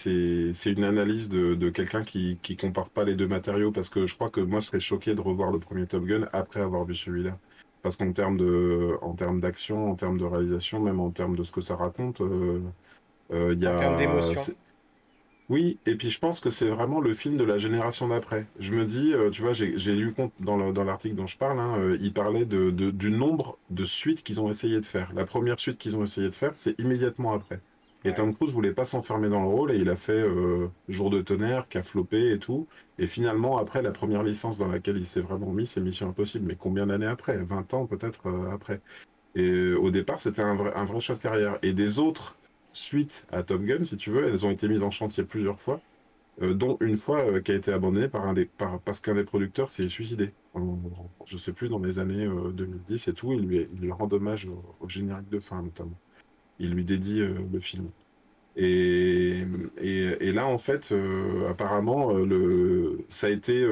[0.65, 4.15] une analyse de, de quelqu'un qui qui compare pas les deux matériaux parce que je
[4.15, 6.95] crois que moi je serais choqué de revoir le premier Top Gun après avoir vu
[6.95, 7.37] celui-là.
[7.83, 11.43] Parce qu'en termes de en termes d'action, en termes de réalisation, même en termes de
[11.43, 12.63] ce que ça raconte, euh,
[13.31, 14.41] euh, il y a en termes d'émotion.
[15.49, 18.45] Oui, et puis je pense que c'est vraiment le film de la génération d'après.
[18.59, 21.75] Je me dis, euh, tu vois, j'ai lu compte dans l'article dont je parle, hein,
[21.79, 25.11] euh, il parlait de, du nombre de suites qu'ils ont essayé de faire.
[25.13, 27.61] La première suite qu'ils ont essayé de faire, c'est immédiatement après.
[28.03, 31.09] Et Tom Cruise voulait pas s'enfermer dans le rôle et il a fait euh, Jour
[31.09, 32.67] de tonnerre, qui a floppé et tout.
[32.99, 36.45] Et finalement, après, la première licence dans laquelle il s'est vraiment mis, c'est Mission Impossible.
[36.47, 37.37] Mais combien d'années après?
[37.43, 38.81] 20 ans peut-être après.
[39.35, 41.59] Et au départ, c'était un vrai, un vrai choix de carrière.
[41.63, 42.38] Et des autres
[42.79, 45.81] suite à Top Gun, si tu veux, elles ont été mises en chantier plusieurs fois,
[46.41, 49.15] euh, dont une fois euh, qui a été abandonnée par un des, par, parce qu'un
[49.15, 50.33] des producteurs s'est suicidé.
[51.25, 54.89] je sais plus, dans les années 2010 euh, et tout, il lui, rend hommage au,
[54.89, 55.97] générique de fin, notamment.
[56.59, 57.89] Il lui dédie le film.
[58.57, 59.45] Et,
[60.33, 60.93] là, en fait,
[61.47, 63.65] apparemment, le, ça a été.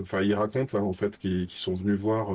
[0.00, 2.34] Enfin, il raconte, hein, en fait, qu'ils sont venus voir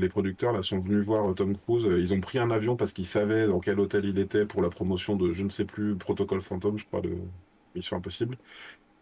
[0.00, 1.84] les producteurs là sont venus voir Tom Cruise.
[1.84, 4.70] Ils ont pris un avion parce qu'ils savaient dans quel hôtel il était pour la
[4.70, 7.16] promotion de je ne sais plus Protocole Fantôme, je crois, de
[7.74, 8.36] Mission Impossible.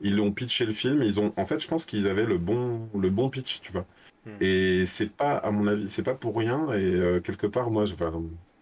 [0.00, 1.02] ils l'ont pitché le film.
[1.02, 3.86] Ils ont, en fait, je pense qu'ils avaient le bon, le bon pitch, tu vois.
[4.26, 4.30] Hmm.
[4.40, 6.72] Et c'est pas, à mon avis, c'est pas pour rien.
[6.72, 8.12] Et euh, quelque part, moi, je, enfin,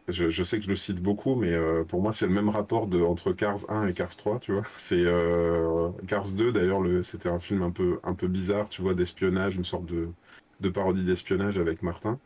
[0.08, 2.48] je, je sais que je le cite beaucoup, mais euh, pour moi, c'est le même
[2.48, 4.62] rapport de, entre Cars 1 et Cars 3, tu vois.
[4.76, 8.82] C'est euh, Cars 2, d'ailleurs, le, c'était un film un peu, un peu bizarre, tu
[8.82, 10.08] vois, d'espionnage, une sorte de,
[10.60, 12.18] de parodie d'espionnage avec Martin.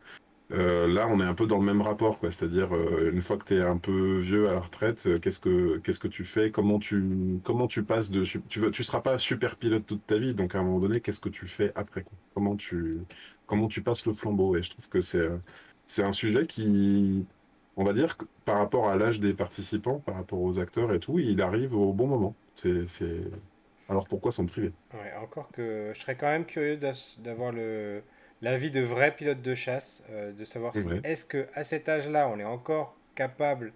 [0.53, 2.33] Euh, là, on est un peu dans le même rapport, quoi.
[2.33, 5.38] C'est-à-dire, euh, une fois que tu es un peu vieux à la retraite, euh, qu'est-ce
[5.38, 6.51] que qu'est-ce que tu fais?
[6.51, 10.19] Comment tu comment tu passes de tu veux, tu seras pas super pilote toute ta
[10.19, 13.01] vie, donc à un moment donné, qu'est-ce que tu fais après, Comment tu
[13.47, 14.57] comment tu passes le flambeau?
[14.57, 15.29] Et je trouve que c'est
[15.87, 17.27] c'est un sujet qui,
[17.77, 21.19] on va dire, par rapport à l'âge des participants, par rapport aux acteurs et tout,
[21.21, 22.35] il arrive au bon moment.
[22.55, 23.21] C'est
[23.88, 24.73] alors pourquoi s'en priver?
[25.21, 28.03] Encore que je serais quand même curieux d'avoir le
[28.42, 32.29] l'avis de vrais pilotes de chasse, euh, de savoir si est-ce que à cet âge-là,
[32.29, 33.72] on est encore capable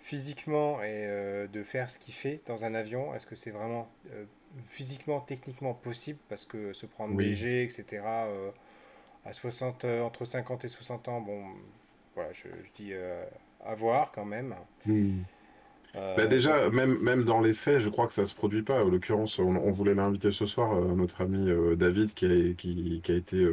[0.00, 3.14] physiquement et euh, de faire ce qu'il fait dans un avion?
[3.14, 4.24] Est-ce que c'est vraiment euh,
[4.68, 6.18] physiquement, techniquement possible?
[6.28, 7.26] Parce que se prendre Oui.
[7.26, 8.02] léger, etc.
[9.24, 11.44] à 60, euh, entre 50 et 60 ans, bon,
[12.14, 12.92] voilà, je, je dis
[13.64, 14.54] à voir quand même.
[14.86, 15.22] Hmm.
[15.94, 18.62] Bah Euh, donc, déjà, même, même dans les faits, je crois que ça se produit
[18.62, 18.84] pas.
[18.84, 22.54] En l'occurrence, on, on voulait l'inviter ce soir, euh, notre ami euh, David, qui a,
[22.54, 23.46] qui, qui a été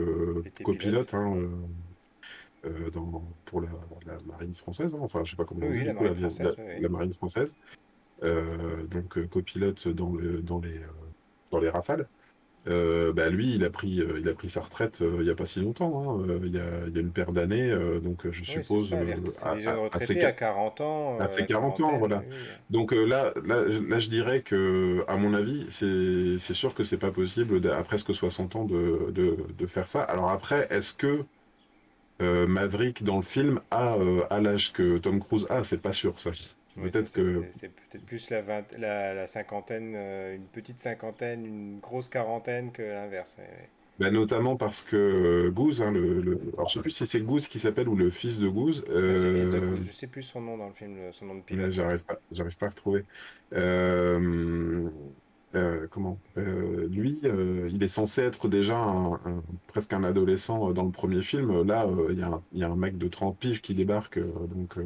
[0.64, 1.50] copilote hein,
[2.92, 3.70] dans, pour la,
[4.06, 4.96] la marine française.
[4.96, 5.00] hein.
[5.02, 6.90] Enfin, je sais pas comment Oui, on dit la coup, marine la- française, oui, la
[6.90, 7.56] marine française.
[8.22, 10.80] Donc, copilote dans, le, dans, les,
[11.52, 12.08] dans les Rafales.
[12.68, 15.30] Euh, bah, lui, il a pris, euh, il a pris sa retraite euh, il y
[15.30, 17.72] a pas si longtemps, hein, il y a, il y a une paire d'années.
[17.72, 18.98] euh, donc, je Oui, suppose ça.
[19.42, 22.26] à, à, à ses, à 40 ans, à ses la 40 ans, voilà.
[22.28, 22.48] oui.
[22.70, 26.98] Donc là, là, je- là, je dirais que, à mon avis, c'est sûr que c'est
[26.98, 30.02] pas possible à presque 60 ans de, de, de faire ça.
[30.04, 31.26] Alors après, est-ce que
[32.20, 33.96] Maverick dans le film a,
[34.30, 35.64] a l'âge que Tom Cruise a?
[35.64, 36.32] C'est pas sûr, ça.
[36.92, 37.24] C'est peut-être ça.
[37.24, 41.80] que, C'est c'est peut-être plus la, vingt- la, la cinquantaine, euh, une petite cinquantaine, une
[41.80, 43.38] grosse quarantaine que l'inverse.
[44.00, 47.22] bah, notamment parce que euh, Goose, hein, le, le- alors je sais plus si c'est
[47.22, 48.84] Goose qui s'appelle ou le fils de Goose.
[49.08, 49.86] Ah, fils de euh, Goose.
[49.86, 51.72] Je sais plus son nom dans le film, son nom de là, pilote.
[51.72, 53.06] j'arrive pas, j'arrive pas à retrouver.
[53.54, 54.90] Euh,
[55.90, 56.20] comment?
[56.36, 61.62] Lui, il est censé être déjà un- un- presque un adolescent dans le premier film.
[61.64, 64.20] Là, il y a un, il y a un mec de 30 piges qui débarque,
[64.20, 64.78] donc,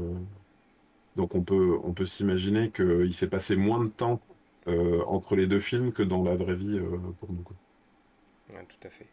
[1.15, 4.21] donc on peut, on peut s'imaginer qu'il s'est passé moins de temps
[4.67, 7.57] euh, entre les deux films que dans la vraie vie euh, pour nous, quoi.
[8.49, 9.07] Ouais, tout à fait.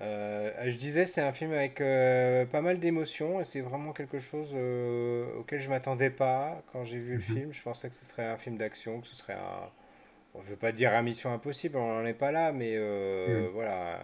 [0.00, 1.76] Euh, je disais, c'est un film avec
[2.50, 4.54] pas mal d'émotions et c'est vraiment quelque chose
[5.38, 7.20] auquel je m'attendais pas quand j'ai vu le Mhm.
[7.20, 7.52] film.
[7.52, 9.70] Je pensais que ce serait un film d'action, que ce serait un,
[10.34, 12.78] bon, je veux pas dire un Mission Impossible, on n'en est pas là, mais
[13.26, 13.48] Mhm.
[13.52, 14.00] voilà,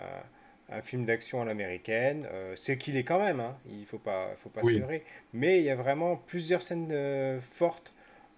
[0.71, 2.27] un, film d'action à l'américaine.
[2.33, 5.05] Euh, c'est qu'il est quand même, hein, il faut pas, faut pas se Oui, leurrer.
[5.33, 7.93] Mais il y a vraiment plusieurs scènes euh, fortes.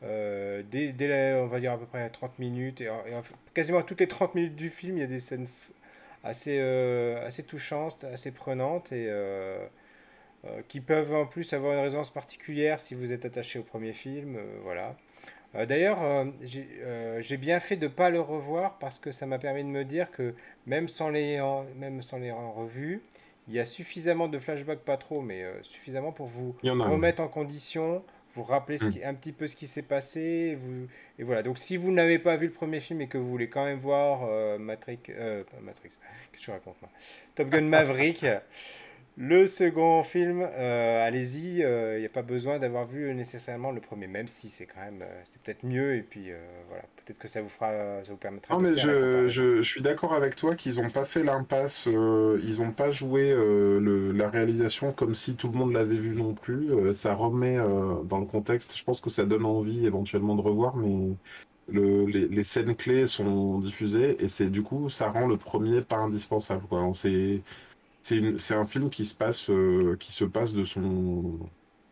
[0.04, 3.22] euh, dès, dès la- on va dire à peu près 30 minutes, et, et en-
[3.54, 5.46] quasiment toutes les 30 minutes du film, il y a des scènes
[6.24, 9.08] assez, assez touchantes, assez prenantes, et
[10.68, 14.38] qui peuvent en plus avoir une résonance particulière si vous êtes attaché au premier film.
[14.62, 14.96] voilà.
[15.54, 19.12] Euh, D'ailleurs, euh, j'ai euh, j'ai bien fait de ne pas le revoir parce que
[19.12, 20.34] ça m'a permis de me dire que
[20.66, 23.02] même sans les, en- même sans les en revue,
[23.48, 26.54] il y a suffisamment de flashbacks, pas trop, mais suffisamment pour vous
[26.86, 28.02] en remettre en condition,
[28.34, 30.56] vous rappeler ce qui, un petit peu ce qui s'est passé.
[30.60, 30.86] Vous,
[31.18, 31.42] et voilà.
[31.42, 33.78] Donc, si vous n'avez pas vu le premier film et que vous voulez quand même
[33.78, 35.90] voir euh, Matrix, euh, pas Matrix,
[36.32, 36.90] qu'est-ce que je raconte moi?
[37.34, 38.24] Top Gun Maverick.
[39.16, 44.06] Le second film, euh, allez-y, il n'y a pas besoin d'avoir vu nécessairement le premier,
[44.06, 47.28] même si c'est quand même, euh, c'est peut-être mieux, et puis euh, voilà, peut-être que
[47.28, 50.14] ça vous fera, ça vous permettra Non, de mais faire je, je, je suis d'accord
[50.14, 54.30] avec toi qu'ils n'ont pas fait l'impasse, euh, ils n'ont pas joué euh, le, la
[54.30, 56.70] réalisation comme si tout le monde l'avait vu non plus.
[56.72, 60.40] Euh, ça remet euh, dans le contexte, je pense que ça donne envie éventuellement de
[60.42, 61.14] revoir, mais
[61.68, 65.82] le, les, les scènes clés sont diffusées et c'est du coup, ça rend le premier
[65.82, 66.82] pas indispensable, quoi.
[66.82, 67.42] On sait-
[68.02, 71.38] c'est un film qui se passe, euh, qui se passe de son,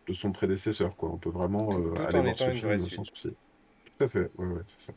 [0.07, 1.09] de son prédécesseur, quoi.
[1.11, 3.29] On peut vraiment euh, aller voir ce film sans souci.
[3.85, 4.93] Tout à fait, ouais, ouais, c'est ça.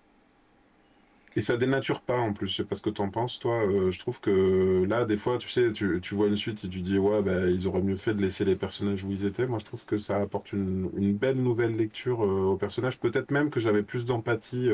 [1.37, 3.67] Et ça dénature pas en plus, je sais pas ce que t'en penses, toi.
[3.67, 6.69] euh, je trouve que là, des fois, tu sais, tu, tu vois une suite et
[6.69, 9.47] tu dis, ouais, bah, ils auraient mieux fait de laisser les personnages où ils étaient.
[9.47, 13.01] Moi, je trouve que ça apporte une, une belle nouvelle lecture euh, aux personnages.
[13.01, 14.69] Peut-être même que j'avais plus d'empathie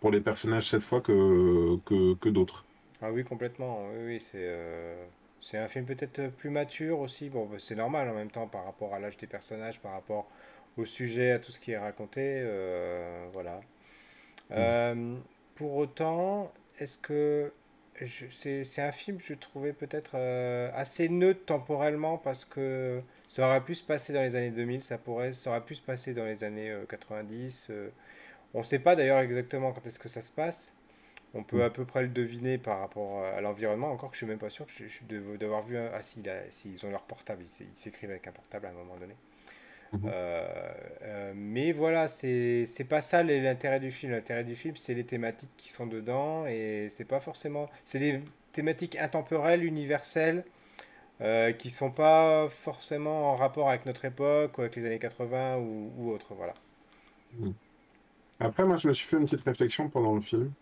[0.00, 2.66] pour les personnages cette fois que, que, que d'autres.
[3.00, 3.88] Ah oui, complètement.
[3.88, 4.46] Oui, oui, c'est
[5.46, 7.30] c'est un film peut-être plus mature aussi.
[7.30, 10.28] Bon, bah, c'est normal en même temps par rapport à l'âge des personnages, par rapport
[10.76, 12.20] au sujet, à tout ce qui est raconté.
[12.44, 13.64] euh, voilà.
[14.50, 14.54] Mm.
[14.58, 15.16] Euh,
[15.54, 17.52] pour autant, est-ce que
[18.30, 23.48] c'est c'est un film que je trouvais peut-être euh, assez neutre temporellement parce que ça
[23.48, 26.14] aurait pu se passer dans les années 2000, ça pourrait, ça aurait pu se passer
[26.14, 27.68] dans les années euh, 90.
[27.70, 27.90] euh,
[28.54, 30.75] On ne sait pas d'ailleurs exactement quand est-ce que ça se passe.
[31.36, 34.26] On peut à peu près le deviner par rapport à l'environnement, encore que je suis
[34.26, 35.90] même pas sûr que je, je suis de- d'avoir vu un...
[35.94, 38.66] Ah si, là, si, ils ont leur portable, ils s'é- ils s'écrivent avec un portable
[38.66, 39.14] à un moment donné.
[39.92, 40.12] Mhm.
[40.12, 40.46] Euh,
[41.02, 44.12] euh, mais voilà, c'est pas ça l'intérêt du film.
[44.12, 47.68] L'intérêt du film, c'est les thématiques qui sont dedans et c'est pas forcément.
[47.84, 48.20] C'est des
[48.52, 50.44] thématiques intemporelles, universelles,
[51.22, 55.58] euh, qui sont pas forcément en rapport avec notre époque ou avec les années 80
[55.58, 56.34] ou, ou autre.
[56.34, 56.54] Voilà.
[57.32, 57.50] Mm.
[58.40, 60.54] Après, moi, je me suis fait une petite réflexion pendant le film.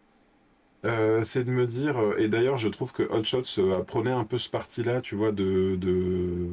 [0.84, 4.10] Euh, c'est de me dire, euh, et d'ailleurs, je trouve que Hot Shots euh, prenait
[4.10, 5.78] un peu ce parti-là, tu vois, de,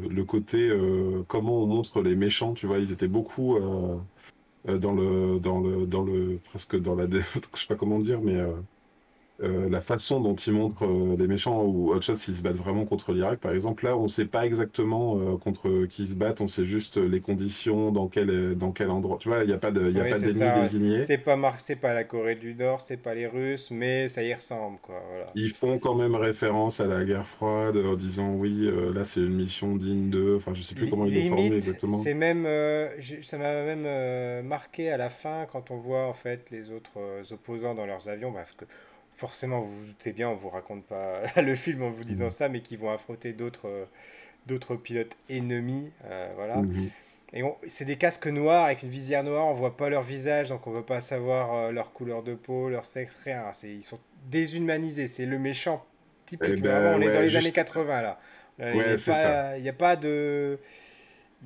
[0.09, 0.71] le côté
[1.27, 3.57] comment on montre les méchants, tu vois, ils étaient beaucoup
[4.65, 8.37] dans le, dans le, dans le, presque dans la, je sais pas comment dire, mais
[9.41, 12.41] euh, euh, la façon dont ils montrent euh, les méchants ou Hot Shots, ils se
[12.41, 13.85] battent vraiment contre l'Irak, par exemple.
[13.85, 17.21] Là, on sait pas exactement euh, contre qui ils se battent, on sait juste les
[17.21, 19.17] conditions, dans quel, dans quel endroit.
[19.19, 20.61] Tu vois, il n'y a pas de, Oui, d'ennemi ouais.
[20.61, 21.01] désigné.
[21.01, 21.57] C'est pas mar...
[21.81, 25.01] pas la Corée du Nord, c'est pas les Russes, mais ça y ressemble, quoi.
[25.09, 25.27] Voilà.
[25.35, 29.19] Ils font quand même référence à la guerre froide en disant oui, euh, là c'est
[29.19, 30.35] une mission digne de.
[30.37, 31.97] Enfin, je sais plus comment ils l'ont Limite, exactement.
[31.97, 32.89] c'est même, euh,
[33.21, 36.97] ça m'a même euh, marqué à la fin quand on voit en fait les autres
[36.97, 38.65] euh, opposants dans leurs avions, bah, parce que
[39.21, 42.29] forcément vous vous doutez bien, on vous raconte pas le film en vous disant Mhm.
[42.39, 43.85] ça, mais qui vont affronter d'autres euh,
[44.47, 46.57] d'autres pilotes ennemis, euh, voilà.
[46.57, 46.89] Mhm.
[47.33, 50.67] Et c'est des casques noirs avec une visière noire, on voit pas leur visage, donc
[50.67, 53.43] on veut pas savoir euh, leur couleur de peau, leur sexe, rien.
[53.53, 55.85] C'est, ils sont déshumanisés, c'est le méchant
[56.25, 56.49] typique.
[56.57, 58.19] Eh ben, vraiment, on est dans les années juste- 80 là.
[58.59, 58.77] Là, Il
[59.61, 60.59] n'y a pas, a de,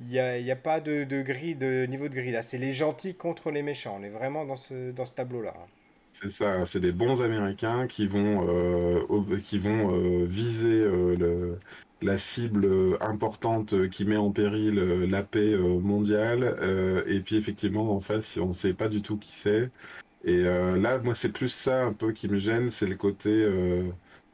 [0.08, 2.42] il a, a pas de, de grille, de niveau de grille là.
[2.42, 3.96] C'est les gentils contre les méchants.
[4.00, 5.54] On est vraiment dans ce, dans ce tableau-là.
[5.56, 5.66] hein.
[6.18, 11.56] C'est ça, c'est des bons Américains qui vont, euh, qui vont euh, viser euh,
[12.00, 14.76] la cible importante qui met en péril
[15.10, 16.56] la paix mondiale.
[17.06, 19.70] et puis effectivement, en face, on ne sait pas du tout qui c'est.
[20.24, 23.46] Et là, moi, c'est plus ça un peu qui me gêne, c'est le côté,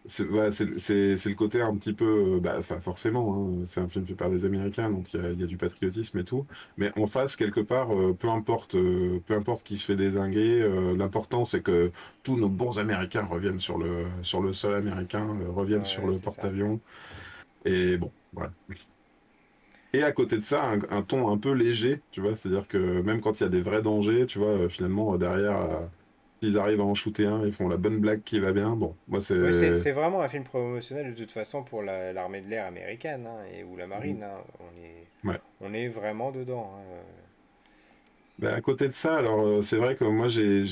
[0.06, 4.14] c'est ouais, le côté un petit peu, euh, bah, forcément, hein, c'est un film fait
[4.14, 6.46] par des Américains, donc il y a, il y a du patriotisme et tout.
[6.76, 10.60] Mais en face, quelque part, euh, peu importe, euh, peu importe qui se fait désinguer,
[10.62, 15.38] euh, l'important c'est que tous nos bons Américains reviennent sur le sur le sol américain,
[15.48, 16.80] reviennent sur le porte-avions.
[17.64, 18.52] Et bon, voilà.
[19.92, 23.02] Et à côté de ça, un, un ton un peu léger, tu vois, c'est-à-dire que
[23.02, 25.90] même quand il y a des vrais dangers, tu vois, finalement, derrière,
[26.42, 28.74] s'ils arrivent à en shooter un, ils font la bonne blague qui va bien.
[28.74, 29.38] Bon, moi, c'est...
[29.38, 33.26] Oui, c'est, vraiment un film promotionnel de toute façon pour la- l'armée de l'air américaine
[33.26, 34.22] hein, et, ou la marine.
[34.24, 34.42] hein.
[34.60, 35.38] On est, Ouais.
[35.60, 36.72] on est vraiment dedans.
[36.76, 36.82] hein.
[38.38, 40.62] Ben, à côté de ça, alors euh, c'est vrai que moi j'ai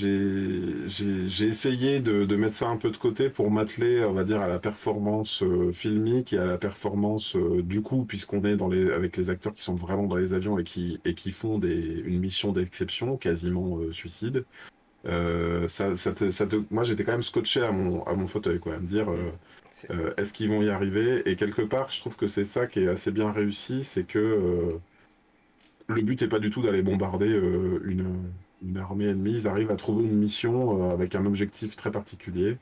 [1.46, 4.48] essayé de, de mettre ça un peu de côté pour m'atteler, on va dire, à
[4.48, 8.90] la performance euh, filmique et à la performance euh, du coup, puisqu'on est dans les
[8.90, 12.00] avec les acteurs qui sont vraiment dans les avions et qui et qui font des
[12.00, 14.44] une mission d'exception, quasiment euh, suicide.
[15.06, 18.26] Euh, ça, ça te, ça te- moi j'étais quand même scotché à mon à mon
[18.26, 19.32] fauteuil quoi, à me dire euh,
[19.92, 21.22] euh, est-ce qu'ils vont y arriver?
[21.30, 24.80] Et quelque part, je trouve que c'est ça qui est assez bien réussi, c'est que
[25.88, 27.26] le but n'est pas du tout d'aller bombarder
[27.84, 28.32] une,
[28.62, 29.32] une armée ennemie.
[29.34, 32.58] Ils arrivent à trouver une mission avec un objectif très particulier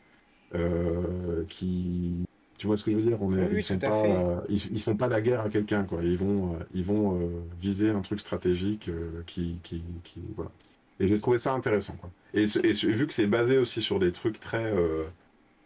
[1.49, 2.25] qui.
[2.59, 3.23] Tu vois ce que je veux dire?
[3.23, 5.85] On est, Oui, oui, ils sont pas, ils, ils font pas la guerre à quelqu'un,
[5.85, 6.03] quoi.
[6.03, 7.17] Ils vont, ils vont
[7.61, 8.91] viser un truc stratégique
[9.27, 10.51] qui, qui, qui, voilà.
[11.01, 12.11] Et j'ai trouvé ça intéressant, quoi.
[12.35, 15.05] Et, vu que c'est basé aussi sur des trucs très, euh,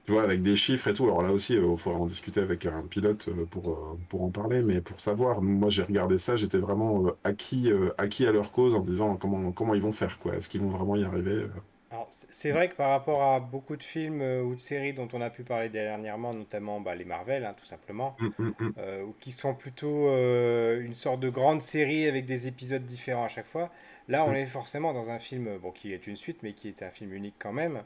[0.05, 1.05] tu vois, avec des chiffres et tout.
[1.05, 4.31] Alors là aussi, il faudra en discuter avec un pilote euh, pour, euh, pour en
[4.31, 8.33] parler, mais pour savoir, moi j'ai regardé ça, j'étais vraiment euh, acquis, euh, acquis à
[8.33, 10.19] leur cause en disant comment, comment ils vont faire.
[10.35, 11.47] Est-ce qu'ils vont vraiment y arriver?
[11.93, 15.09] Alors, c'est vrai que par rapport à beaucoup de films euh, ou de séries dont
[15.13, 18.73] on a pu parler dernièrement, notamment bah, les Marvel, hein, tout simplement, Hum, hum, hum.
[18.79, 23.25] euh, ou qui sont plutôt euh, une sorte de grande série avec des épisodes différents
[23.25, 23.71] à chaque fois,
[24.09, 26.83] là on est forcément dans un film bon, qui est une suite, mais qui est
[26.83, 27.83] un film unique quand même.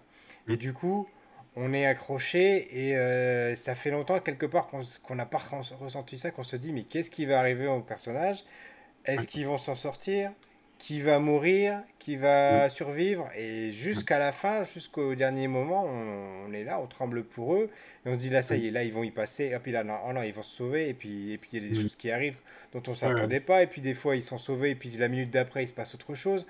[0.49, 1.09] Et du coup,
[1.57, 5.38] on est accroché et ça fait longtemps quelque part qu'on n'a pas
[5.81, 8.45] ressenti ça, qu'on se dit mais qu'est-ce qui va arriver au personnage?
[9.05, 10.33] Est-ce qu'ils vont s'en sortir?
[10.79, 11.83] Qui va mourir?
[11.99, 13.29] Qui va survivre?
[13.37, 17.71] Et jusqu'à la fin, jusqu'au dernier moment, on, on est là, on tremble pour eux.
[18.05, 19.47] Et on se dit là, ça y est, là, ils vont y passer.
[19.55, 20.89] Et puis là, non, oh non, ils vont se sauver.
[20.89, 21.83] Et puis, et puis il y a des Hum.
[21.83, 22.37] choses qui arrivent
[22.73, 23.62] dont on ne s'attendait pas.
[23.62, 24.71] Et puis des fois, ils sont sauvés.
[24.71, 26.47] Et puis la minute d'après, il se passe autre chose.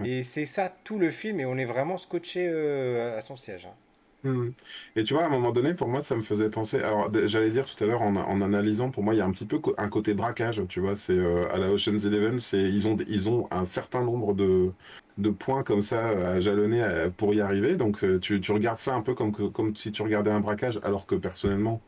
[0.00, 1.40] Et c'est ça tout le film.
[1.40, 3.66] Et on est vraiment scotché euh, à son siège.
[3.66, 3.74] hein.
[4.24, 4.52] Mhm.
[4.96, 6.80] Et tu vois, à un moment donné, pour moi, ça me faisait penser.
[6.80, 9.46] Alors, j'allais dire tout à l'heure en, analysant, pour moi, il y a un petit
[9.46, 10.62] peu un côté braquage.
[10.68, 14.02] Tu vois, c'est euh, à la Ocean's Eleven, c'est ils ont ils ont un certain
[14.04, 17.76] nombre de points comme ça à jalonner euh, pour y arriver.
[17.76, 21.06] Donc, euh, tu, tu regardes ça un peu comme si tu regardais un braquage, alors
[21.06, 21.80] que personnellement,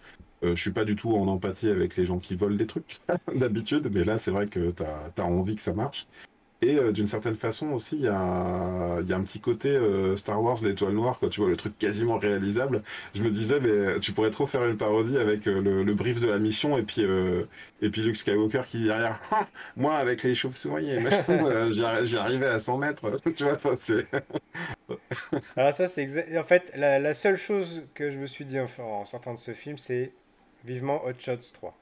[0.45, 2.99] euh, je suis pas du tout en empathie avec les gens qui volent des trucs
[3.35, 3.91] d'habitude.
[3.93, 6.07] Mais là, c'est vrai que t'as t'as envie que ça marche.
[6.63, 9.71] Et euh, d'une certaine façon aussi, il y a, il y a un petit côté
[9.71, 12.83] euh, Star Wars, l'étoile noire, quoi, tu vois, le truc quasiment réalisable.
[13.15, 16.21] Je me disais, mais tu pourrais trop faire une parodie avec euh, le, le brief
[16.21, 17.45] de la mission et puis, euh,
[17.81, 21.71] et puis Luke Skywalker qui dit derrière, Ah, moi avec les chauves-souris, et machin, euh,
[21.73, 24.07] j'y arri- j'y arrivais à 100 mètres, tu vois, c'est...
[25.57, 26.37] Alors ça, c'est exact.
[26.37, 29.39] En fait, la, la seule chose que je me suis dit en, en sortant de
[29.39, 30.13] ce film, c'est
[30.65, 31.75] vivement Hot Shots 3.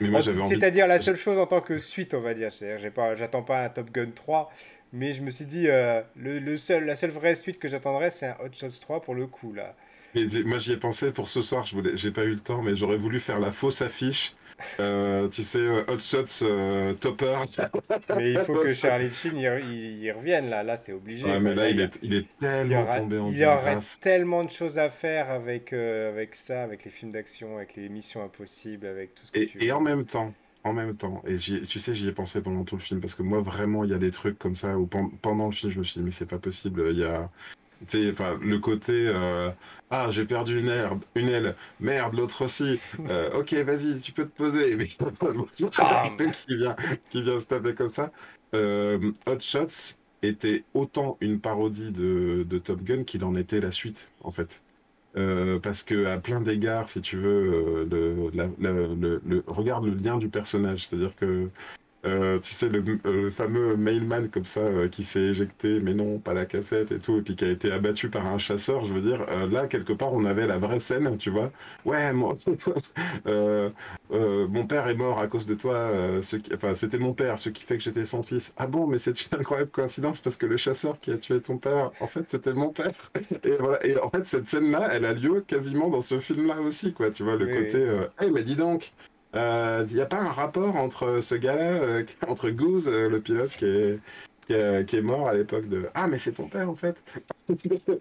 [0.00, 0.64] Mais moi En- j'avais envie...
[0.64, 2.52] C'est-à-dire la seule chose en tant que suite, on va dire.
[2.52, 4.50] C'est-à-dire, j'ai pas, j'attends pas un Top Gun 3,
[4.92, 8.10] mais je me suis dit, euh, le, le seul, la seule vraie suite que j'attendrais,
[8.10, 9.74] c'est un Hot Shots 3 pour le coup, là.
[10.14, 12.62] Mais moi j'y ai pensé pour ce soir, je voulais, j'ai pas eu le temps,
[12.62, 14.34] mais j'aurais voulu faire la fausse affiche.
[14.80, 17.38] Euh, tu sais, euh, Hot Shots euh, Topper.
[18.16, 20.62] Mais il faut que Charlie Sheen y, re- y- y revienne, là.
[20.62, 21.24] Là, c'est obligé.
[21.24, 23.44] Ouais, mais là, il est, il est il y tellement aura- tombé en il y
[23.46, 27.76] aurait tellement de choses à faire avec, euh, avec ça, avec les films d'action, avec
[27.76, 29.72] les missions impossibles, avec tout ce que Et, tu et veux.
[29.72, 32.82] en même temps, en même temps, et tu sais, j'y ai pensé pendant tout le
[32.82, 35.46] film, parce que moi, vraiment, il y a des trucs comme ça où pen- pendant
[35.46, 36.88] le film, je me suis dit, mais c'est pas possible.
[36.90, 37.30] Il y a,
[38.10, 39.50] enfin, le côté, euh,
[39.90, 42.78] ah, j'ai perdu une aile, une aile, merde, l'autre aussi.
[43.08, 44.76] Euh, ok, vas-y, tu peux te poser.
[44.76, 44.86] Mais
[46.10, 46.76] truc qui vient,
[47.10, 48.10] qui vient se taper comme ça.
[48.54, 53.70] Euh, Hot Shots était autant une parodie de, de Top Gun qu'il en était la
[53.70, 54.62] suite, en fait.
[55.62, 59.94] Parce que à plein d'égards, si tu veux, le, la- la- le- le- regarde le
[59.94, 61.48] lien du personnage, c'est-à-dire que
[62.06, 65.94] euh, tu sais le, euh, le fameux mailman comme ça euh, qui s'est éjecté, mais
[65.94, 68.84] non, pas la cassette et tout, et puis qui a été abattu par un chasseur.
[68.84, 71.52] Je veux dire, euh, là quelque part, on avait la vraie scène, tu vois.
[71.84, 72.34] Ouais, moi,
[74.10, 76.22] mon père est mort à cause de toi.
[76.22, 78.52] ce qui- enfin, c'était mon père, ce qui fait que j'étais son fils.
[78.56, 81.58] Ah bon, mais c'est une incroyable coïncidence parce que le chasseur qui a tué ton
[81.58, 82.92] père, en fait, c'était mon père.
[83.44, 83.84] Et voilà.
[83.86, 87.10] Et en fait, cette scène-là, elle a lieu quasiment dans ce film-là aussi, quoi.
[87.10, 88.92] Tu vois, le Oui, côté, euh, hey, mais dis donc,
[89.34, 93.50] il n'y a pas un rapport entre ce gars-là, euh, entre Goose, euh, le pilote
[93.56, 94.00] qui est,
[94.46, 97.02] qui est, qui est mort à l'époque de Ah, mais c'est ton père, en fait.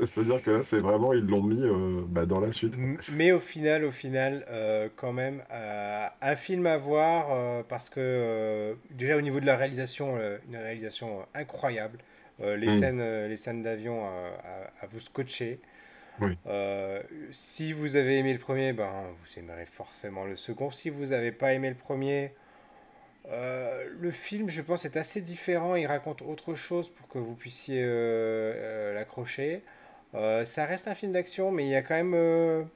[0.06, 2.80] C'est-à-dire que là, c'est vraiment, ils l'ont mis euh, bah, dans la suite.
[3.12, 7.90] Mais au final, au final, euh, quand même, euh, un film à voir euh, parce
[7.90, 12.00] que euh, déjà au niveau de la réalisation, euh, une réalisation euh, incroyable.
[12.42, 12.72] Euh, les Mm.
[12.72, 14.30] scènes, euh, les scènes d'avion euh,
[14.82, 15.60] à, à vous scotcher.
[16.48, 17.02] Euh,
[17.32, 20.72] si vous avez aimé le premier, ben vous aimerez forcément le second.
[20.72, 22.34] Si vous n'avez pas aimé le premier,
[23.30, 25.76] euh, le film, je pense, est assez différent.
[25.76, 29.62] Il raconte autre chose pour que vous puissiez euh, l'accrocher.
[30.46, 32.68] Ça reste un film d'action, mais il y a quand même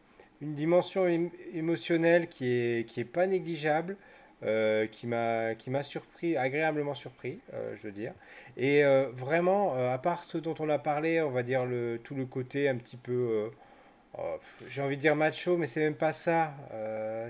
[0.41, 3.97] une dimension ém- émotionnelle qui est, qui est pas négligeable,
[4.43, 8.13] euh, qui m'a, qui m'a surpris, agréablement surpris, euh, je veux dire.
[8.57, 11.99] Et euh, vraiment, euh, à part ce dont on a parlé, on va dire le,
[12.03, 13.51] tout le côté un petit peu,
[14.17, 16.53] oh, j'ai envie de dire macho, mais c'est même pas ça.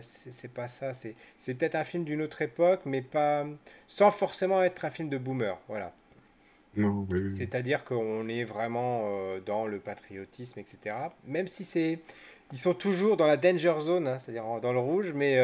[0.02, 0.94] C'est pas ça.
[0.94, 3.46] C'est, c'est peut-être un film d'une autre époque, mais pas,
[3.90, 5.58] sans forcément être un film de boomer.
[5.68, 5.94] Voilà.
[6.78, 7.30] Oui.
[7.30, 9.04] C'est-à-dire qu'on est vraiment
[9.46, 10.96] dans le patriotisme, etc.
[11.28, 12.00] Même si c'est,
[12.54, 15.38] ils sont toujours dans la danger zone, hein, c'est-à-dire dans le rouge, mais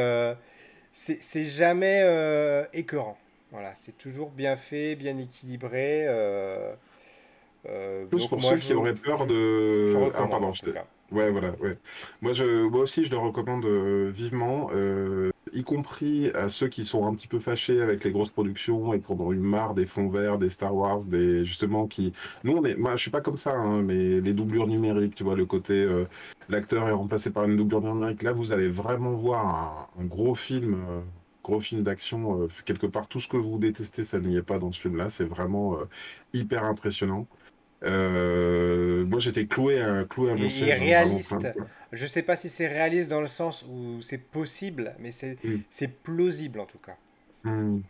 [0.97, 3.17] c'est jamais euh, écœurant.
[3.51, 6.05] Voilà, c'est toujours bien fait, bien équilibré.
[6.07, 6.73] euh,
[7.69, 10.11] euh, Plus pour moi, ceux je, qui auraient peur je de...
[10.15, 10.71] Ah, pardon, je.
[11.11, 11.77] Ouais, voilà, ouais.
[12.21, 17.05] Moi, je, moi aussi, je le recommande vivement, euh, y compris à ceux qui sont
[17.05, 19.85] un petit peu fâchés avec les grosses productions et qui en ont eu marre des
[19.85, 22.13] fonds verts, des Star Wars, des justement qui.
[22.43, 25.23] Nous, on est, moi, je suis pas comme ça, hein, mais les doublures numériques, tu
[25.23, 26.05] vois, le côté euh,
[26.49, 28.23] l'acteur est remplacé par une doublure numérique.
[28.23, 30.75] Là, vous allez vraiment voir un, gros film.
[30.89, 31.01] euh,
[31.43, 34.59] Gros film d'action, euh, quelque part tout ce que vous détestez, ça n'y est pas
[34.59, 35.09] dans ce film-là.
[35.09, 35.77] C'est vraiment
[36.33, 37.25] hyper impressionnant.
[37.83, 40.75] Euh, moi, j'étais cloué à, cloué à Et, mon et siège.
[40.75, 41.47] vraiment, réaliste.
[41.91, 45.63] Je sais pas si c'est réaliste dans le sens où c'est possible, mais c'est Mm.
[45.69, 46.97] c'est plausible en tout cas.
[47.43, 47.81] Hmm,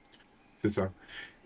[0.55, 0.93] c'est ça.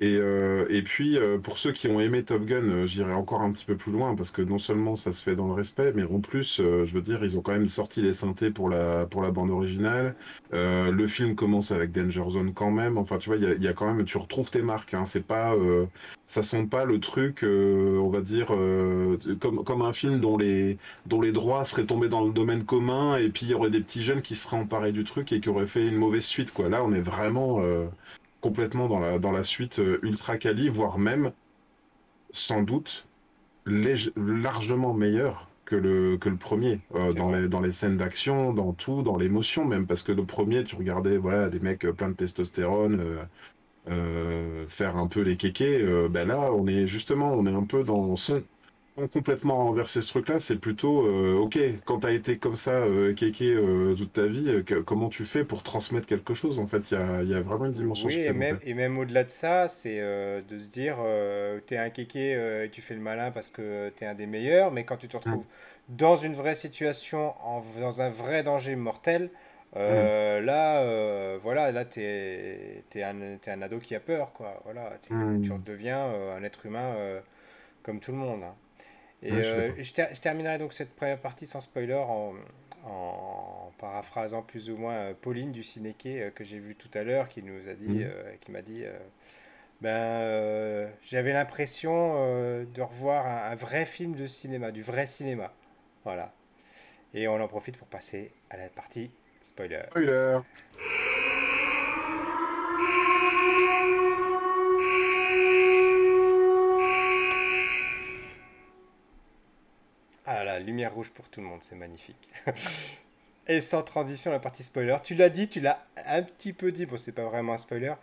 [0.03, 3.41] Et, euh, et puis, euh, pour ceux qui ont aimé Top Gun, euh, j'irai encore
[3.41, 5.93] un petit peu plus loin parce que non seulement ça se fait dans le respect,
[5.93, 8.67] mais en plus, euh, je veux dire, ils ont quand même sorti les synthés pour
[8.67, 10.15] la, pour la bande originale.
[10.53, 12.97] Euh, le film commence avec Danger Zone quand même.
[12.97, 14.95] Enfin, tu vois, il y a, y a quand même, tu retrouves tes marques.
[14.95, 15.05] Hein.
[15.05, 15.53] C'est pas,
[16.27, 18.47] ça sent pas le truc, on va dire,
[19.39, 23.17] comme, comme un film dont les, dont les droits seraient tombés dans le domaine commun
[23.17, 25.49] et puis il y aurait des petits jeunes qui seraient emparés du truc et qui
[25.49, 26.69] auraient fait une mauvaise suite, quoi.
[26.69, 27.61] Là, on est vraiment.
[27.61, 27.85] euh,
[28.41, 31.31] complètement dans la, dans la suite euh, ultra quali, voire même,
[32.31, 33.07] sans doute,
[33.65, 38.73] largement meilleur que le, que le premier, euh, dans les, dans les scènes d'action, dans
[38.73, 42.09] tout, dans l'émotion même, parce que le premier, tu regardais voilà, des mecs euh, plein
[42.09, 43.23] de testostérone euh,
[43.89, 47.83] euh, faire un peu les kékés, ben là, on est justement, on est un peu
[47.83, 48.15] dans
[49.11, 50.39] complètement renversé ce truc-là.
[50.39, 54.47] C'est plutôt, euh, ok, quand t'as été comme ça, euh, kéké, euh, toute ta vie,
[54.49, 56.59] euh, que- comment tu fais pour transmettre quelque chose?
[56.59, 58.97] En fait, il y a, y a vraiment une dimension Oui, et même, et même
[58.97, 62.31] au-delà de ça, c'est euh, de se dire, euh, t'es un kéké
[62.65, 65.17] et tu fais le malin parce que t'es un des meilleurs, mais quand tu te
[65.25, 65.45] Mm, retrouves
[65.89, 69.29] dans une vraie situation, en, dans un vrai danger mortel,
[69.87, 74.61] mm, euh, là, voilà, là, t'es, t'es un, un ado qui a peur, quoi.
[74.63, 75.11] Voilà, t'es-
[75.41, 76.05] tu redeviens
[76.37, 76.95] un être humain
[77.83, 78.43] comme tout le monde.
[78.43, 78.55] hein.
[79.23, 81.93] Et Ouais, je suis euh, je, ter- je terminerai donc cette première partie sans spoiler
[81.93, 82.33] en,
[82.85, 87.03] en paraphrasant plus ou moins euh, Pauline du Cinéquet euh, que j'ai vu tout à
[87.03, 88.97] l'heure, qui nous a dit, euh, qui m'a dit, euh,
[89.81, 95.07] ben euh, j'avais l'impression euh, de revoir un, un vrai film de cinéma, du vrai
[95.07, 95.53] cinéma.
[96.03, 96.33] Voilà.
[97.13, 99.11] Et on en profite pour passer à la partie
[99.41, 99.83] spoiler.
[99.89, 100.41] Spoiler!
[110.61, 112.29] Lumière rouge pour tout le monde, c'est magnifique.
[113.47, 114.97] Et sans transition, la partie spoiler.
[115.03, 117.93] Tu l'as dit, tu l'as un petit peu dit, bon, c'est pas vraiment un spoiler.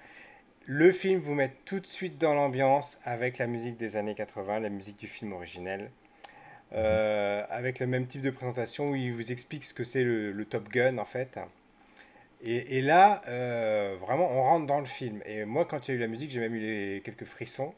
[0.66, 4.61] Le film vous met tout de suite dans l'ambiance avec la musique des années 80,
[4.61, 5.90] la musique du film originel,
[6.74, 10.32] euh, avec le même type de présentation où il vous explique ce que c'est le,
[10.32, 11.38] le Top Gun en fait.
[12.42, 15.20] Et, et là, euh, vraiment, on rentre dans le film.
[15.26, 17.74] Et moi, quand il y a eu la musique, j'ai même eu les- quelques frissons.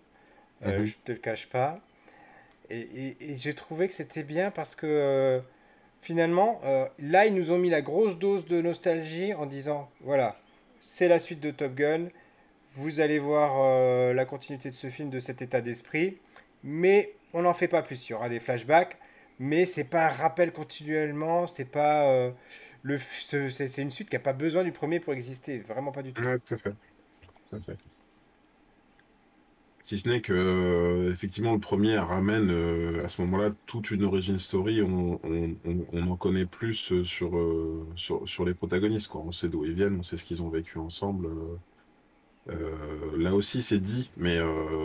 [0.65, 0.87] Euh, Mhm.
[0.87, 1.81] je te le cache pas.
[2.71, 5.41] Et, j'ai trouvé que c'était bien parce que euh,
[6.01, 10.37] finalement, euh, là, ils nous ont mis la grosse dose de nostalgie en disant, voilà,
[10.79, 12.09] c'est la suite de Top Gun,
[12.75, 16.19] vous allez voir euh, la continuité de ce film, de cet état d'esprit,
[16.63, 18.09] mais on n'en fait pas plus.
[18.09, 18.97] Il y aura des flashbacks,
[19.41, 22.33] mais c'est pas un rappel continuellement, c'est pas
[22.83, 26.13] le, c'est une suite qui n'a pas besoin du premier pour exister, vraiment pas du
[26.13, 26.23] tout.
[26.23, 26.39] Ouais.
[26.39, 27.77] Tout à fait.
[29.83, 34.05] Si ce n'est que, euh, effectivement, le premier ramène euh, à ce moment-là toute une
[34.05, 34.83] origin story.
[34.83, 35.57] On, on,
[35.93, 37.31] on- en connaît plus euh, sur,
[37.97, 39.23] sur, sur les protagonistes, quoi.
[39.25, 41.29] On sait d'où ils viennent, on sait ce qu'ils ont vécu ensemble.
[43.17, 44.39] là aussi, c'est dit, mais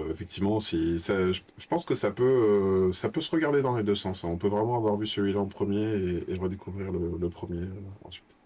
[0.09, 4.23] effectivement, ça, je, pense que ça peut, ça peut se regarder dans les deux sens.
[4.23, 4.29] hein.
[4.31, 7.67] On peut vraiment avoir vu celui-là en premier et, redécouvrir le, premier
[8.03, 8.37] ensuite.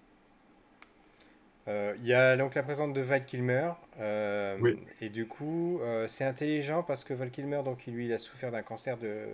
[1.70, 4.80] Euh, Il y a donc la présence de Val Kilmer, euh, Oui.
[5.02, 8.52] et du coup, euh, c'est intelligent parce que Val Kilmer, donc, lui, il a souffert
[8.52, 9.28] d'un cancer de,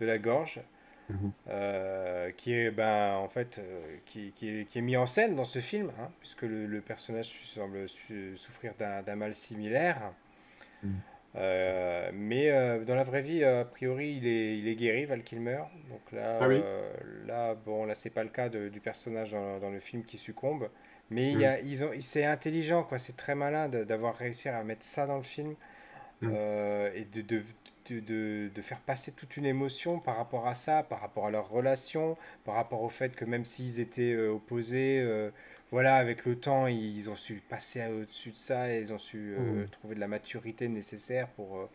[0.00, 0.60] de la gorge,
[1.08, 1.32] Mhm.
[1.48, 5.36] euh, qui est, ben, en fait, euh, qui, qui est, qui est mis en scène
[5.36, 10.12] dans ce film, hein, puisque le, le personnage semble su- souffrir d'un mal similaire.
[10.82, 11.02] Mhm.
[11.36, 12.50] Euh, mais
[12.84, 15.60] dans la vraie vie, a priori, il est, il est guéri, Val Kilmer.
[15.90, 16.62] Donc là, Ah oui.
[17.26, 20.18] là, bon, là, c'est pas le cas de- du personnage dans, dans le film qui
[20.18, 20.68] succombe.
[21.10, 22.98] Mais y a, ils ont, c'est intelligent, quoi.
[22.98, 25.54] C'est très malin de- d'avoir réussi à mettre ça dans le film
[26.22, 26.34] Mhm.
[26.34, 27.42] euh, et de, de,
[27.90, 31.48] de, de- faire passer toute une émotion par rapport à ça, par rapport à leur
[31.48, 35.30] relation, par rapport au fait que même s'ils étaient euh, opposés, euh,
[35.72, 39.34] voilà, avec le temps, ils ont su passer au-dessus de ça et ils ont su
[39.36, 39.68] Mhm.
[39.72, 41.68] trouver de la maturité nécessaire pour,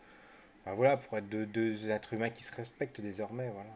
[0.66, 3.70] voilà, pour être deux, deux êtres humains qui se respectent désormais, voilà.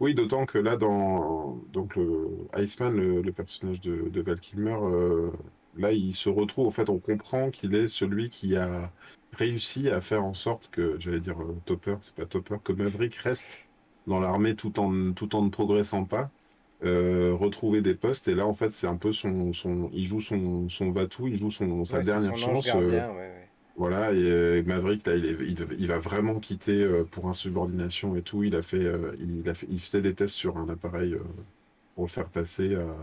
[0.00, 4.76] Oui, d'autant que là, dans donc le Iceman, le, le personnage de, de Val Kilmer,
[4.82, 5.30] euh,
[5.76, 6.66] là, il se retrouve.
[6.66, 8.92] En fait, on comprend qu'il est celui qui a
[9.32, 13.14] réussi à faire en sorte que, j'allais dire euh, Topper, c'est pas Topper, que Maverick
[13.16, 13.68] reste
[14.06, 16.30] dans l'armée tout en tout en ne progressant pas,
[16.84, 18.28] euh, retrouver des postes.
[18.28, 21.38] Et là, en fait, c'est un peu son, son, il joue son son va-tout, il
[21.38, 22.66] joue son sa Ouais, dernière son chance.
[22.66, 23.48] gardien, ouais, ouais.
[23.76, 27.28] Voilà, et euh, Maverick, là, il, est- il, dev- il va vraiment quitter euh, pour
[27.28, 28.42] insubordination et tout.
[28.44, 31.16] Il a fait, euh, il a fait, il faisait des tests sur un appareil
[31.94, 32.96] pour le faire passer à,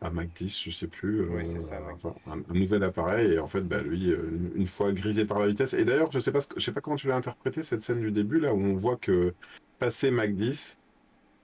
[0.00, 2.26] à Mac 10, je sais plus, Oui, euh, c'est ça, Mac enfin, 10.
[2.26, 3.32] un, un nouvel appareil.
[3.32, 5.74] Et en fait, bah, lui, une, une fois grisé par la vitesse.
[5.74, 7.82] Et d'ailleurs, je sais pas, ce que- je sais pas comment tu l'as interprété cette
[7.82, 9.34] scène du début là où on voit que
[9.78, 10.78] passé Mac 10,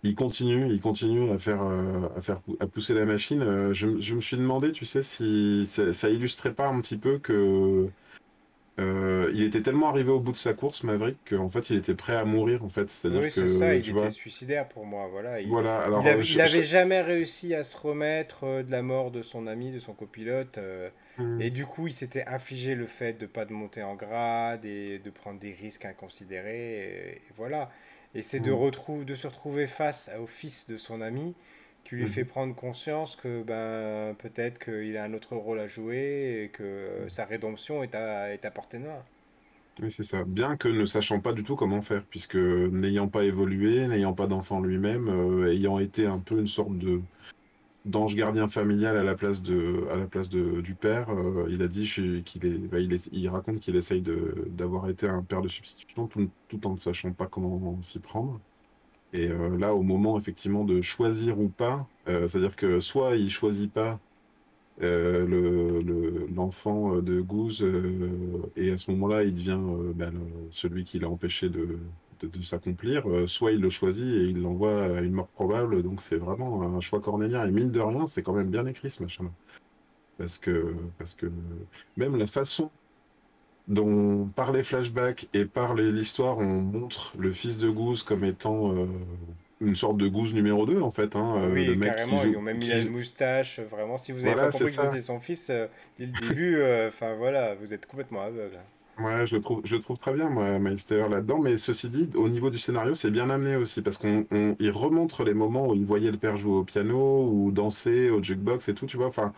[0.02, 3.42] il continue, il continue à faire, euh, à faire, à pousser la machine.
[3.42, 6.96] Euh, je, je me suis demandé, tu sais, si ça, ça illustrait pas un petit
[6.98, 7.90] peu que
[8.80, 11.94] euh, il était tellement arrivé au bout de sa course, Maverick, qu'en fait, il était
[11.96, 12.90] prêt à mourir, en fait.
[12.90, 15.40] C'est-à-dire Oui, c'est ça, que, il était suicidaire pour moi, voilà.
[15.40, 15.82] Il, voilà.
[15.96, 19.10] il Alors, avait, je, il je- avait jamais réussi à se remettre de la mort
[19.10, 22.86] de son ami, de son copilote, euh, Hmm, et du coup, il s'était infligé le
[22.86, 27.22] fait de pas de monter en grade et de prendre des risques inconsidérés, et, et
[27.36, 27.70] voilà.
[28.14, 31.34] Et c'est de, retrou- de se retrouver face au fils de son ami
[31.84, 35.66] qui lui fait mhm, prendre conscience que ben peut-être qu'il a un autre rôle à
[35.66, 39.04] jouer et que euh, sa rédemption est à, est à portée de main.
[39.80, 40.24] Oui, c'est ça.
[40.24, 44.26] Bien que ne sachant pas du tout comment faire, puisque n'ayant pas évolué, n'ayant pas
[44.26, 47.02] d'enfant lui-même, euh, ayant été un peu une sorte de
[47.84, 51.10] d'ange gardien familial à la place de, à la place de, du père.
[51.10, 51.84] Euh, il a dit
[52.24, 56.30] qu'il est, bah, il, il raconte qu'il essaye d'avoir été un père de substitution tout,
[56.48, 58.40] tout en ne sachant pas comment s'y prendre.
[59.12, 63.30] Et euh, là, au moment effectivement de choisir ou pas, euh, c'est-à-dire que soit il
[63.30, 64.00] choisit pas
[64.82, 67.66] euh, le, l'enfant de Goose
[68.56, 69.60] et à ce moment-là, il devient
[69.94, 70.10] bah,
[70.50, 71.78] celui qui l'a empêché de,
[72.24, 75.82] de, s'accomplir, soit il le choisit et il l'envoie à une mort probable.
[75.82, 77.46] Donc c'est vraiment un choix cornélien.
[77.46, 79.30] Et mine de rien, c'est quand même bien écrit ce machin-là.
[80.18, 81.30] Parce que, parce que
[81.96, 82.70] même la façon
[83.70, 88.74] dont par les flashbacks et par l'histoire, on montre le fils de Goose comme étant
[88.74, 88.86] euh,
[89.60, 91.16] une sorte de Goose numéro 2 en fait.
[91.16, 93.60] Hein, euh, oui, le mec carrément, ils ont même mis la moustache.
[93.60, 95.68] Vraiment, si vous avez pas compris que c'était son fils euh,
[95.98, 98.58] dès le début, enfin voilà, vous êtes complètement aveugle.
[99.00, 101.38] Ouais, je le trouve, je trouve très bien, moi, là-dedans.
[101.38, 105.34] Mais ceci dit, au niveau du scénario, c'est bien amené aussi parce qu'on remontre les
[105.34, 108.86] moments où il voyait le père jouer au piano ou danser au jukebox et tout,
[108.86, 109.06] tu vois.
[109.06, 109.32] Enfin,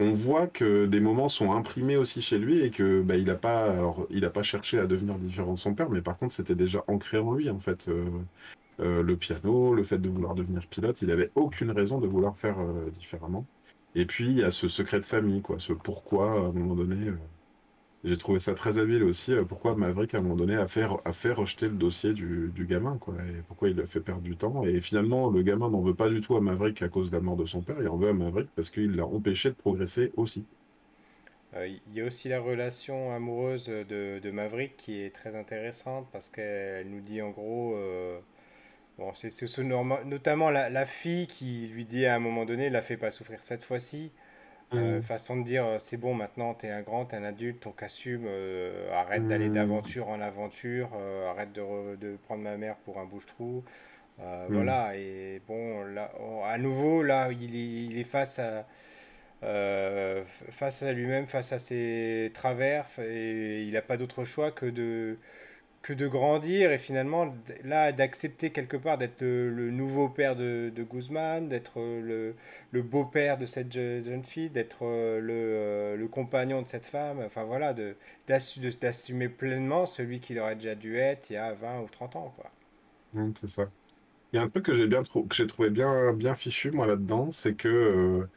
[0.00, 3.34] on voit que des moments sont imprimés aussi chez lui et que bah, il n'a
[3.34, 3.74] pas,
[4.10, 6.84] il a pas cherché à devenir différent de son père, mais par contre c'était déjà
[6.88, 7.88] ancré en lui en fait.
[7.88, 8.06] Euh,
[8.80, 12.36] euh, le piano, le fait de vouloir devenir pilote, il avait aucune raison de vouloir
[12.36, 13.44] faire euh, différemment.
[13.96, 16.76] Et puis il y a ce secret de famille, quoi, ce pourquoi à un moment
[16.76, 17.12] donné.
[18.08, 19.34] J'ai trouvé ça très habile aussi.
[19.34, 22.98] Euh, pourquoi Maverick, à un moment donné, a fait, rejeter le dossier du, gamin,
[23.46, 24.64] pourquoi il a fait perdre du temps.
[24.64, 27.20] Et finalement, le gamin n'en veut pas du tout à Maverick à cause de la
[27.20, 27.76] mort de son père.
[27.80, 30.46] Il en veut à Maverick parce qu'il l'a empêché de progresser aussi.
[31.54, 36.30] Euh, il y a aussi la relation amoureuse de, Maverick qui est très intéressante parce
[36.30, 37.74] qu'elle nous dit en gros.
[37.76, 38.18] Euh,
[38.96, 42.96] bon, c'est notamment la, la, fille qui lui dit à un moment donné la fait
[42.96, 44.12] pas souffrir cette fois-ci.
[44.74, 45.02] Euh, mm.
[45.02, 48.92] façon de dire, c'est bon, maintenant t'es un grand, t'es un adulte, donc assume, euh,
[48.92, 49.54] arrête d'aller mm.
[49.54, 50.90] d'aventure en aventure,
[51.28, 53.64] arrête de, de, prendre ma mère pour un bouche-trou.
[54.18, 54.22] Mm.
[54.50, 56.12] Voilà, et bon, là,
[56.46, 58.66] à nouveau, là, il est, il est face à,
[60.50, 65.18] face à lui-même, face à ses travers, et il n'a pas d'autre choix que de,
[65.88, 67.34] que de grandir et finalement
[67.64, 72.34] là d'accepter quelque part d'être le, nouveau père de, Guzman, d'être le,
[72.72, 77.44] le beau-père de cette jeune fille, d'être le, euh, le, compagnon de cette femme, enfin
[77.44, 77.74] voilà,
[78.26, 82.34] d'assumer pleinement celui qu'il aurait déjà dû être il y a 20 ou 30 ans.
[82.36, 82.50] Quoi.
[83.40, 83.70] c'est ça.
[84.34, 86.86] Il y a un truc que j'ai bien que j'ai trouvé bien, bien fichu moi
[86.86, 88.28] là-dedans, c'est que euh,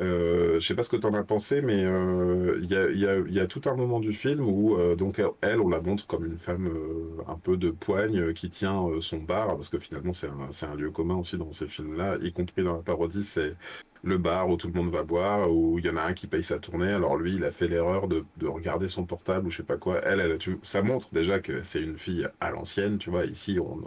[0.00, 3.46] euh, je sais pas ce que tu en as pensé, mais euh, il y, a,
[3.46, 6.68] tout un moment du film où euh, donc elle, on la montre comme une femme
[6.68, 10.90] euh, un peu de poigne qui tient son bar, parce que finalement c'est un, lieu
[10.90, 13.56] commun aussi dans ces films-là, y compris dans la parodie, c'est
[14.02, 16.26] le bar où tout le monde va boire, où il y en a un qui
[16.26, 16.92] paye sa tournée.
[16.92, 19.76] Alors lui, il a fait l'erreur de, de, regarder son portable ou je sais pas
[19.76, 20.00] quoi.
[20.04, 23.26] Elle, ça montre déjà que c'est une fille à l'ancienne, tu vois.
[23.26, 23.80] Ici, on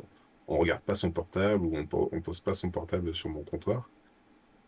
[0.48, 3.90] on regarde pas son portable ou on, on pose pas son portable sur mon comptoir.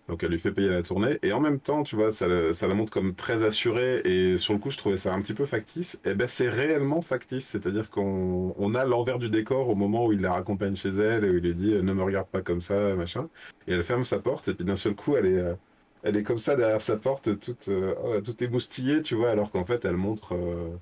[0.07, 1.17] Donc elle lui fait payer la tournée.
[1.23, 4.01] Et en même temps, tu vois, ça, la montre comme très assurée.
[4.05, 5.99] Et sur le coup, je trouvais ça un petit peu factice.
[6.05, 7.47] Et ben c'est réellement factice.
[7.47, 11.25] C'est-à-dire qu'on on a l'envers du décor au moment où il la raccompagne chez elle
[11.25, 13.29] et où il lui dit ne me regarde pas comme ça, machin.
[13.67, 14.47] Et elle ferme sa porte.
[14.47, 15.55] Et puis d'un seul coup, elle est, euh,
[16.03, 19.51] elle est comme ça derrière sa porte, toute, euh, oh, toute émoustillée, tu vois, alors
[19.51, 20.35] qu'en fait, elle montre.
[20.35, 20.77] Euh,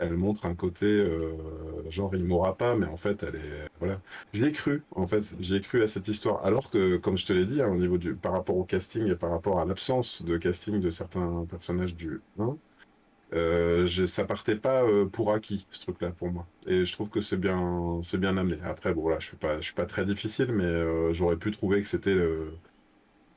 [0.00, 1.32] elle montre un côté euh,
[1.90, 4.00] genre il mourra pas, mais en fait elle est voilà.
[4.32, 6.44] J'y ai cru en fait, j'y ai cru à cette histoire.
[6.44, 9.06] Alors que comme je te l'ai dit, hein, au niveau du par rapport au casting
[9.08, 12.56] et par rapport à l'absence de casting de certains personnages du 1,
[13.34, 16.46] euh, ça partait pas euh, pour acquis ce truc-là pour moi.
[16.66, 18.58] Et je trouve que c'est bien c'est bien amené.
[18.64, 21.80] Après bon voilà, je suis pas je suis pas très difficile, mais j'aurais pu trouver
[21.82, 22.16] que c'était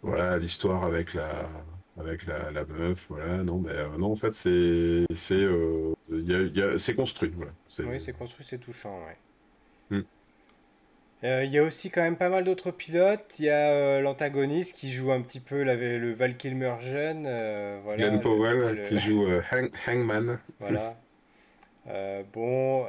[0.01, 1.49] voilà l'histoire avec la
[1.99, 5.93] avec la, la, meuf, voilà, non, mais euh, non, en fait, c'est c'est euh,
[6.77, 7.51] c'est construit, voilà.
[7.79, 9.97] Oui, c'est construit, c'est touchant, ouais.
[9.97, 10.03] Hmm.
[11.23, 13.35] Euh, il y a aussi quand même pas mal d'autres pilotes.
[13.39, 17.23] Il y a l'antagoniste qui joue un petit peu la, le Val Kilmer jeune.
[17.83, 19.25] voilà, Glenn Powell qui joue
[19.87, 20.39] Hangman.
[20.59, 20.97] Voilà.
[22.33, 22.85] Bon.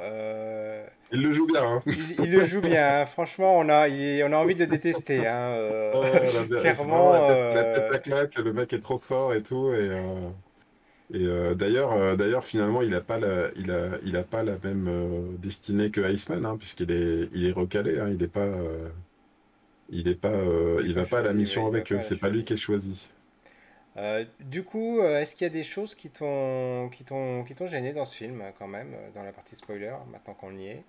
[1.11, 1.63] Il le joue bien.
[1.63, 1.83] Hein.
[1.85, 3.01] Il, le joue bien.
[3.01, 3.05] Hein.
[3.05, 5.25] Franchement, on a, on a envie de le détester.
[5.27, 5.33] Hein.
[5.33, 7.13] Euh, oh, clairement.
[7.13, 9.71] La tête, la claque, le mec est trop fort et tout.
[9.71, 10.29] Et, euh,
[11.13, 14.57] et euh, d'ailleurs, d'ailleurs, finalement, il n'a pas, la, il a, il a pas la
[14.63, 17.99] même destinée que Iceman, hein, puisqu'il est, il est recalé.
[18.09, 18.51] Il n'est pas.
[19.89, 20.41] il est pas,
[20.83, 21.99] il va pas à la mission avec eux.
[22.01, 23.09] C'est pas lui qui est choisi.
[24.39, 27.93] Du coup, est-ce qu'il y a des choses qui t'ont qui t'ont qui t'ont gêné
[27.93, 30.85] dans ce film quand même, dans la partie spoiler, maintenant qu'on y est?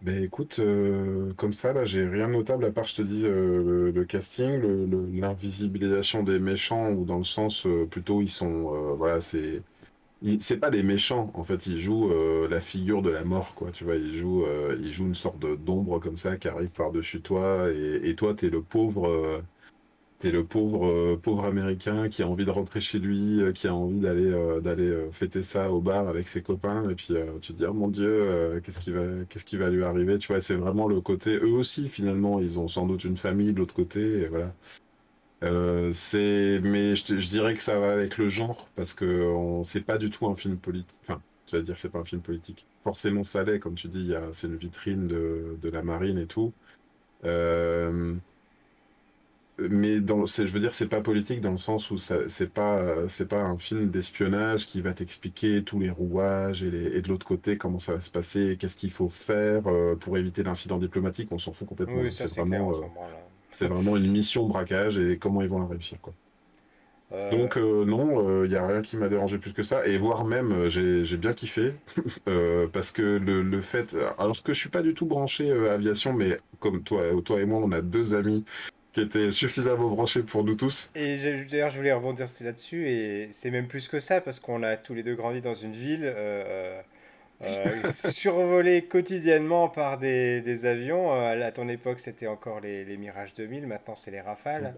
[0.00, 3.22] Ben écoute, euh, comme ça, là, j'ai rien de notable à part, je te dis,
[3.24, 4.60] euh, le, casting,
[5.18, 9.62] l'invisibilisation des méchants, ou dans le sens, euh, plutôt, ils sont, voilà, c'est,
[10.40, 12.10] c'est pas des méchants, en fait, ils jouent
[12.48, 14.46] la figure de la mort, quoi, tu vois, ils jouent,
[14.80, 18.50] ils jouent une sorte d'ombre comme ça qui arrive par-dessus toi, et, et toi, t'es
[18.50, 19.42] le pauvre,
[20.24, 24.00] t'es le pauvre, pauvre américain qui a envie de rentrer chez lui, qui a envie
[24.00, 24.30] d'aller
[24.62, 27.08] d'aller fêter ça au bar avec ses copains, et puis
[27.42, 30.28] tu te dis, oh mon Dieu, qu'est-ce qui va, qu'est-ce qui va lui arriver, tu
[30.28, 33.58] vois, c'est vraiment le côté, eux aussi, finalement, ils ont sans doute une famille de
[33.58, 34.54] l'autre côté, voilà.
[35.92, 39.98] c'est, mais je, dirais que ça va avec le genre parce que on, c'est pas
[39.98, 40.98] du tout un film politique.
[41.02, 42.66] Enfin, tu vas dire c'est pas un film politique.
[42.82, 46.52] Forcément, ça l'est, comme tu dis, c'est une vitrine de, de, la marine et tout.
[47.24, 48.14] Euh,
[49.58, 53.28] mais dans, je veux dire, c'est pas politique dans le sens où c'est pas, c'est
[53.28, 57.26] pas un film d'espionnage qui va t'expliquer tous les rouages et, les, et de l'autre
[57.26, 61.28] côté comment ça va se passer, qu'est-ce qu'il faut faire euh, pour éviter l'incident diplomatique.
[61.30, 62.00] On s'en fout complètement.
[62.00, 62.82] Oui, c'est vraiment, euh,
[63.50, 66.12] c'est vraiment une mission braquage et comment ils vont la réussir, quoi.
[67.12, 69.86] Euh, Donc non, il n'y a rien qui m'a dérangé plus que ça.
[69.86, 71.74] Et voire même, j'ai bien kiffé.
[72.72, 73.96] parce que le, le, fait...
[74.18, 77.60] Alors que je suis pas du tout branché aviation, mais comme toi, toi et moi,
[77.62, 78.44] on a deux amis
[78.94, 80.88] qui était suffisamment branché pour nous tous.
[80.94, 81.16] Et
[81.50, 84.94] d'ailleurs, je voulais rebondir là-dessus, et c'est même plus que ça, parce qu'on a tous
[84.94, 86.80] les deux grandi dans une ville euh,
[87.42, 91.12] euh, survolée quotidiennement par des, des avions.
[91.12, 94.76] Euh, à ton époque, c'était encore les, les, Mirage 2000, maintenant c'est les Rafales.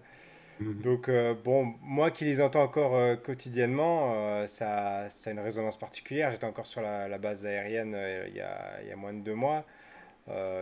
[0.59, 0.81] Mm.
[0.81, 1.11] Donc,
[1.45, 6.31] bon, moi qui les entends encore quotidiennement, ça, ça a une résonance particulière.
[6.31, 7.95] J'étais encore sur la, la base aérienne
[8.27, 9.63] il y, a, il, y a, moins de deux mois.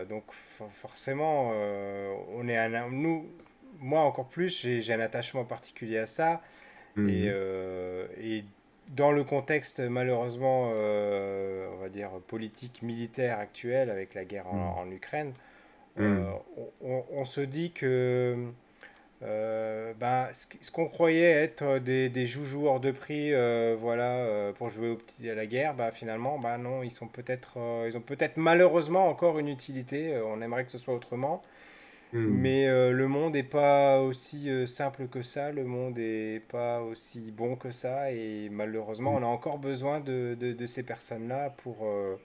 [0.06, 0.24] donc
[0.68, 1.50] forcément,
[2.34, 3.24] on est un, nous,
[3.80, 6.42] moi encore plus, j'ai un attachement particulier à ça.
[6.96, 7.08] Mhm.
[7.08, 8.44] Et, euh, et,
[8.90, 14.84] dans le contexte malheureusement, euh, on va dire politique militaire actuel avec la guerre en,
[14.84, 14.92] mhm.
[14.92, 15.32] Ukraine,
[15.98, 16.20] euh,
[16.82, 17.02] mhm.
[17.10, 18.36] on, se dit que
[19.20, 23.32] ben, ce, qu'on croyait être des, des, joujoux hors de prix,
[23.80, 27.58] voilà, pour jouer au petit, à la guerre, bah, finalement, bah, non, ils sont peut-être,
[27.88, 30.16] ils ont peut-être malheureusement encore une utilité.
[30.24, 31.42] on aimerait que ce soit autrement.
[32.12, 32.28] Hmm.
[32.28, 36.80] Mais euh, le monde n'est pas aussi euh, simple que ça, le monde n'est pas
[36.82, 39.22] aussi bon que ça, et malheureusement, hmm.
[39.22, 42.16] on a encore besoin de, de, ces personnes-là pour, euh,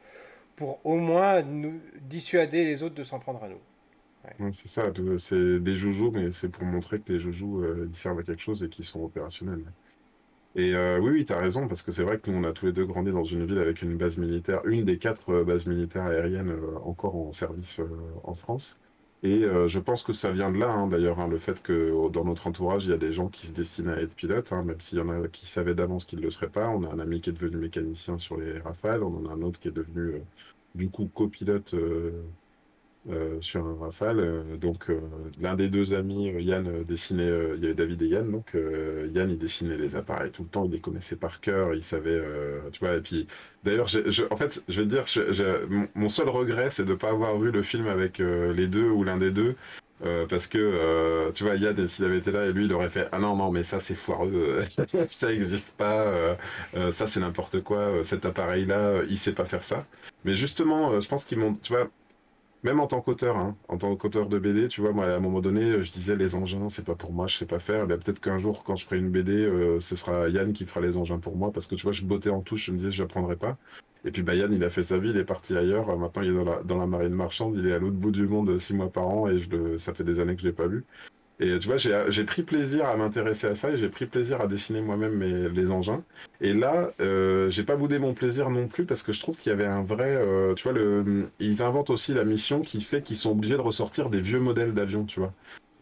[0.55, 4.53] pour au moins nous, dissuader les autres de s'en prendre à nous.
[4.53, 8.23] c'est ça, c'est des joujoux, mais c'est pour montrer que les joujoux, ils servent à
[8.23, 9.63] quelque chose et qu'ils sont opérationnels.
[10.55, 12.67] Et oui, oui, tu as raison, parce que c'est vrai que nous, on a tous
[12.67, 16.05] les deux grandi dans une ville avec une base militaire, une des quatre bases militaires
[16.05, 17.81] aériennes encore en service
[18.23, 18.79] en France.
[19.23, 22.09] Et euh, je pense que ça vient de là, hein, d'ailleurs, hein, le fait que
[22.09, 24.63] dans notre entourage, il y a des gens qui se destinent à être pilotes, hein,
[24.63, 26.69] même s'il y en a qui savaient d'avance qu'ils ne le seraient pas.
[26.69, 29.41] On a un ami qui est devenu mécanicien sur les Rafales, on en a un
[29.43, 30.25] autre qui est devenu, euh,
[30.73, 32.23] du coup, copilote euh,
[33.09, 34.19] euh, sur un Rafale.
[34.19, 34.99] Euh, donc, euh,
[35.39, 37.55] l'un des deux amis, Yann, dessinait.
[37.55, 38.31] il y avait David et Yann.
[38.31, 40.65] Donc, Yann, il dessinait les appareils tout le temps.
[40.65, 41.73] Il les connaissait par cœur.
[41.73, 42.21] Il savait.
[42.71, 43.25] tu vois, et puis,
[43.63, 43.87] d'ailleurs,
[44.29, 47.51] en fait, je vais te dire, mon seul regret, c'est de ne pas avoir vu
[47.51, 49.55] le film avec les deux ou l'un des deux.
[50.29, 53.19] parce que tu vois Yann s'il avait été là et lui il aurait fait ah
[53.19, 54.63] non non mais ça c'est foireux
[55.09, 56.37] ça n'existe pas
[56.91, 59.85] ça c'est n'importe quoi cet appareil là il sait pas faire ça
[60.25, 61.87] mais justement je pense qu'ils m'ont tu vois
[62.63, 65.19] même en tant qu'auteur, hein, en tant qu'auteur de BD, tu vois, moi, à un
[65.19, 67.87] moment donné, je disais les engins, c'est pas pour moi, je sais pas faire.
[67.87, 70.81] Mais peut-être qu'un jour, quand je ferai une BD, euh, ce sera Yann qui fera
[70.81, 72.91] les engins pour moi, parce que tu vois, je bottais en touche, je me disais,
[72.91, 73.57] j'apprendrai pas.
[74.05, 75.95] Et puis, bah, Yann, il a fait sa vie, il est parti ailleurs.
[75.97, 78.27] Maintenant, il est dans la, dans la marine marchande, il est à l'autre bout du
[78.27, 80.53] monde six mois par an, et je le, ça fait des années que je l'ai
[80.53, 80.85] pas vu.
[81.41, 84.47] Et tu vois, j'ai pris plaisir à m'intéresser à ça et j'ai pris plaisir à
[84.47, 86.03] dessiner moi-même les engins.
[86.39, 89.49] Et là, euh, j'ai pas boudé mon plaisir non plus parce que je trouve qu'il
[89.49, 90.15] y avait un vrai.
[90.15, 93.61] Euh, tu vois, le, ils inventent aussi la mission qui fait qu'ils sont obligés de
[93.61, 95.33] ressortir des vieux modèles d'avions, tu vois.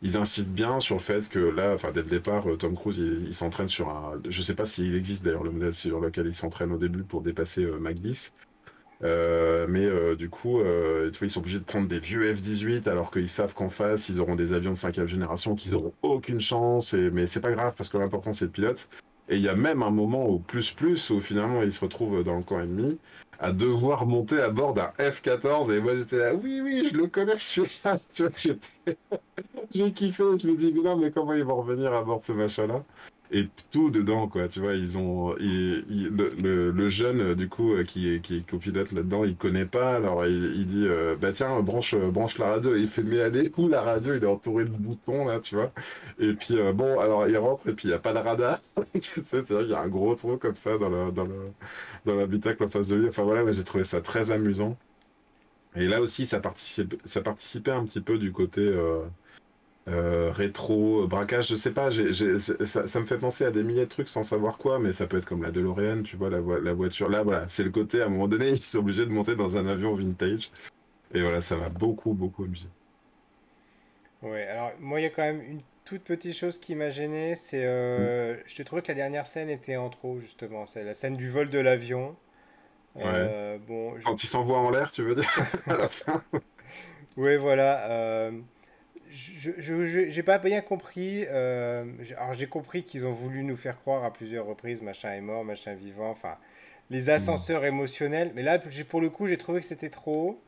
[0.02, 3.00] Ils insistent bien sur le fait que là, enfin, dès le départ, euh, Tom Cruise,
[3.00, 4.14] il, s'entraîne sur un.
[4.30, 7.22] Je sais pas s'il existe d'ailleurs le modèle sur lequel il s'entraîne au début pour
[7.22, 8.34] dépasser Mach 10.
[9.04, 13.12] Euh, mais euh, du coup, euh, ils sont obligés de prendre des vieux F-18 alors
[13.12, 16.94] qu'ils savent qu'en face, ils auront des avions de cinquième génération qu'ils n'auront aucune chance.
[16.94, 17.10] Et...
[17.12, 18.90] Mais c'est pas grave parce que l'important, c'est le pilote.
[19.30, 22.24] Et il y a même un moment au plus plus où finalement ils se retrouvent
[22.24, 22.98] dans le camp ennemi
[23.40, 27.06] à devoir monter à bord d'un F-14 et moi j'étais là oui oui je le
[27.06, 28.00] connais celui-là
[29.72, 32.24] j'ai kiffé je me dis mais non mais comment ils vont revenir à bord de
[32.24, 32.84] ce machin là
[33.32, 38.38] et tout dedans quoi tu vois ils ont le, jeune du coup euh, qui qui
[38.38, 42.48] est copilote là-dedans il connaît pas alors il, dit euh, bah tiens branche branche la
[42.48, 45.56] radio il fait mais allez où la radio il est entouré de boutons là tu
[45.56, 45.72] vois.
[46.20, 48.60] Et puis euh, bon alors il rentre et puis il y a pas de radar.
[49.00, 51.46] C'est-à-dire il y a un gros trou comme ça dans le dans le
[52.06, 53.08] dans l'habitacle en face de lui.
[53.08, 54.78] Enfin voilà j'ai trouvé ça très amusant.
[55.76, 59.04] Et là aussi ça participait un petit peu du côté euh,
[60.32, 64.24] rétro, braquage, je sais pas, ça, me fait penser à des milliers de trucs sans
[64.24, 67.10] savoir quoi, mais ça peut être comme la DeLorean, tu vois, la, la voiture.
[67.10, 69.58] Là, voilà, c'est le côté, à un moment donné, ils sont obligés de monter dans
[69.58, 70.52] un avion vintage.
[71.14, 72.68] Et voilà, ça m'a beaucoup, beaucoup amusé.
[74.22, 77.36] Ouais, alors moi, il y a quand même une toute petite chose qui m'a gêné,
[77.36, 77.66] c'est.
[77.66, 80.68] Euh, Je trouvais que la dernière scène était en trop, justement.
[80.68, 82.16] C'est la scène du vol de l'avion.
[82.98, 85.30] Euh, bon, Quand il s'envoie en l'air, tu veux dire
[85.68, 86.22] À la fin
[87.18, 88.30] Oui, voilà.
[89.12, 91.26] Je n'ai pas bien compris.
[91.30, 91.86] Euh,
[92.18, 95.44] alors, j'ai compris qu'ils ont voulu nous faire croire à plusieurs reprises machin est mort,
[95.44, 96.12] machin vivant.
[96.12, 96.38] Enfin,
[96.90, 97.12] les hmm.
[97.12, 98.32] ascenseurs émotionnels.
[98.36, 100.40] Mais là, pour le coup, j'ai trouvé que c'était trop.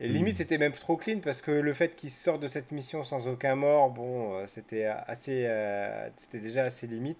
[0.00, 0.38] Et limite, hmm.
[0.38, 3.54] c'était même trop clean parce que le fait qu'ils sortent de cette mission sans aucun
[3.54, 7.18] mort, bon, euh, c'était assez, euh, c'était déjà assez limite.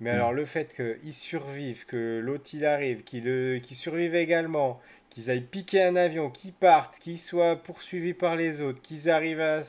[0.00, 0.14] Mais hmm.
[0.14, 5.82] alors, le fait qu'ils survivent, que l'autre il arrive, qu'ils survivent également, qu'ils aillent piquer
[5.82, 9.60] un avion, qu'ils partent, qu'ils soient poursuivis par les autres, qu'ils arrivent à.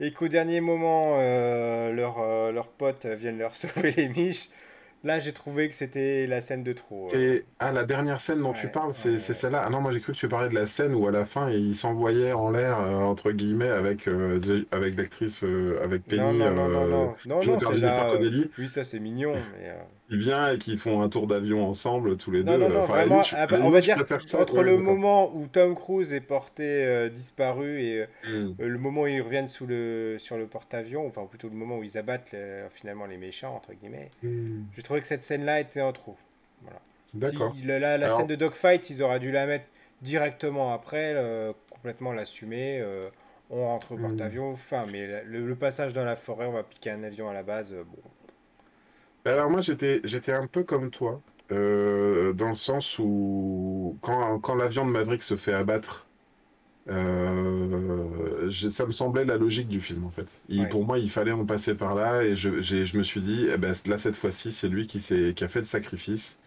[0.00, 4.50] Et qu'au dernier moment, euh, leurs potes viennent leur sauver les miches.
[5.02, 7.06] Là, j'ai trouvé que c'était la scène de trop.
[7.08, 9.62] C'est ah la dernière scène dont tu parles, c'est celle-là.
[9.66, 11.48] Ah non, moi j'ai cru que tu parlais de la scène où à la fin
[11.48, 16.20] il s'envoyait en l'air euh, entre guillemets avec euh, avec l'actrice euh, avec Penny.
[16.20, 19.32] Non non non non non non, non là, Oui, ça c'est mignon.
[19.58, 19.70] Mais,
[20.10, 22.56] il vient et qu'ils font un tour d'avion ensemble tous les deux.
[22.56, 23.22] Non, non, vraiment,
[23.62, 23.96] on va dire
[24.34, 28.54] entre le moment où Tom Cruise est porté euh, disparu et euh, hmm.
[28.58, 31.84] le moment où ils reviennent sous le, sur le porte-avions, enfin plutôt le moment où
[31.84, 32.34] ils abattent
[32.72, 34.62] finalement les méchants, entre guillemets, hmm.
[34.74, 36.16] j'ai trouvé que cette scène-là était en trop.
[36.62, 36.80] Voilà.
[37.14, 37.54] D'accord.
[37.64, 39.66] la, la scène de dogfight, ils auraient dû la mettre
[40.02, 41.14] directement après,
[41.70, 42.78] complètement l'assumer.
[42.80, 43.08] Euh,
[43.48, 44.02] on rentre au hmm.
[44.02, 47.32] porte-avions, enfin, mais le, le, passage dans la forêt, on va piquer un avion à
[47.32, 48.02] la base, bon
[49.24, 51.20] alors moi j'étais j'étais un peu comme toi,
[51.52, 56.06] euh, dans le sens où quand, quand l'avion de Maverick se fait abattre,
[56.88, 60.40] euh, ça me semblait la logique du film en fait.
[60.70, 63.56] Pour moi il fallait en passer par là et je, je me suis dit, eh
[63.58, 66.38] ben, là cette fois-ci c'est lui qui, qui a fait le sacrifice.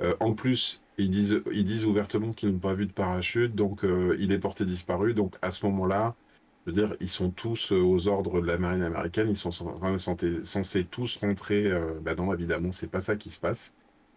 [0.00, 3.84] Euh, en plus, ils disent, ils disent ouvertement qu'ils n'ont pas vu de parachute, donc
[4.18, 5.14] il est porté disparu.
[5.14, 6.14] Donc à ce moment-là,
[6.64, 9.50] je veux dire, ils sont tous euh, aux ordres de la marine américaine, ils sont
[9.50, 11.66] censés, tous rentrer.
[11.66, 13.74] Euh, bah non, évidemment, c'est pas ça qui se passe.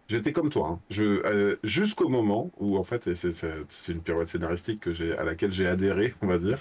[0.08, 0.80] J'étais comme toi, hein.
[0.92, 5.52] je, euh, jusqu'au moment où, en fait, c'est une pirouette scénaristique que j'ai, à laquelle
[5.52, 6.60] j'ai adhéré, on va dire,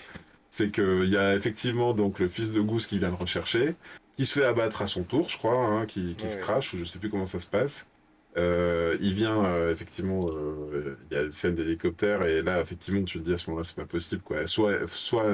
[0.48, 3.76] c'est qu'il y a effectivement donc le fils de Goose qui vient le rechercher,
[4.16, 6.78] qui se fait abattre à son tour, je crois, hein, qui, qui se crache, ou
[6.78, 7.86] je sais plus comment ça se passe.
[8.36, 13.04] Euh, il vient euh, effectivement, euh, il y a une scène d'hélicoptère et là effectivement
[13.04, 14.46] tu te dis à ce moment-là c'est pas possible quoi.
[14.48, 15.30] Soit, soit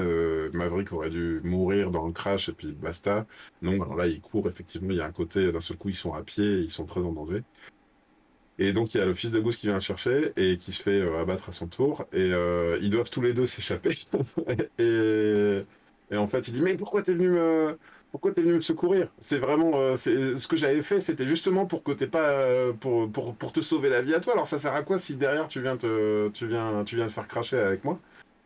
[0.52, 3.26] Maverick aurait dû mourir dans le crash et puis basta.
[3.62, 5.94] Non, alors là il court effectivement, il y a un côté d'un seul coup ils
[5.94, 7.42] sont à pied, ils sont très en danger.
[8.58, 10.72] Et donc il y a le fils de Goose qui vient le chercher et qui
[10.72, 12.30] se fait abattre à son tour et
[12.82, 13.94] ils doivent tous les deux s'échapper.
[14.78, 15.64] et,
[16.10, 17.78] et en fait il dit mais pourquoi t'es venu me
[18.10, 19.08] pourquoi t'es venu me secourir?
[19.20, 23.10] C'est vraiment euh, ce que j'avais fait, c'était justement pour que t'es pas euh, pour,
[23.10, 24.32] pour, pour, te sauver la vie à toi.
[24.32, 27.12] Alors ça sert à quoi si derrière tu viens te tu viens tu viens te
[27.12, 27.98] faire cracher avec moi?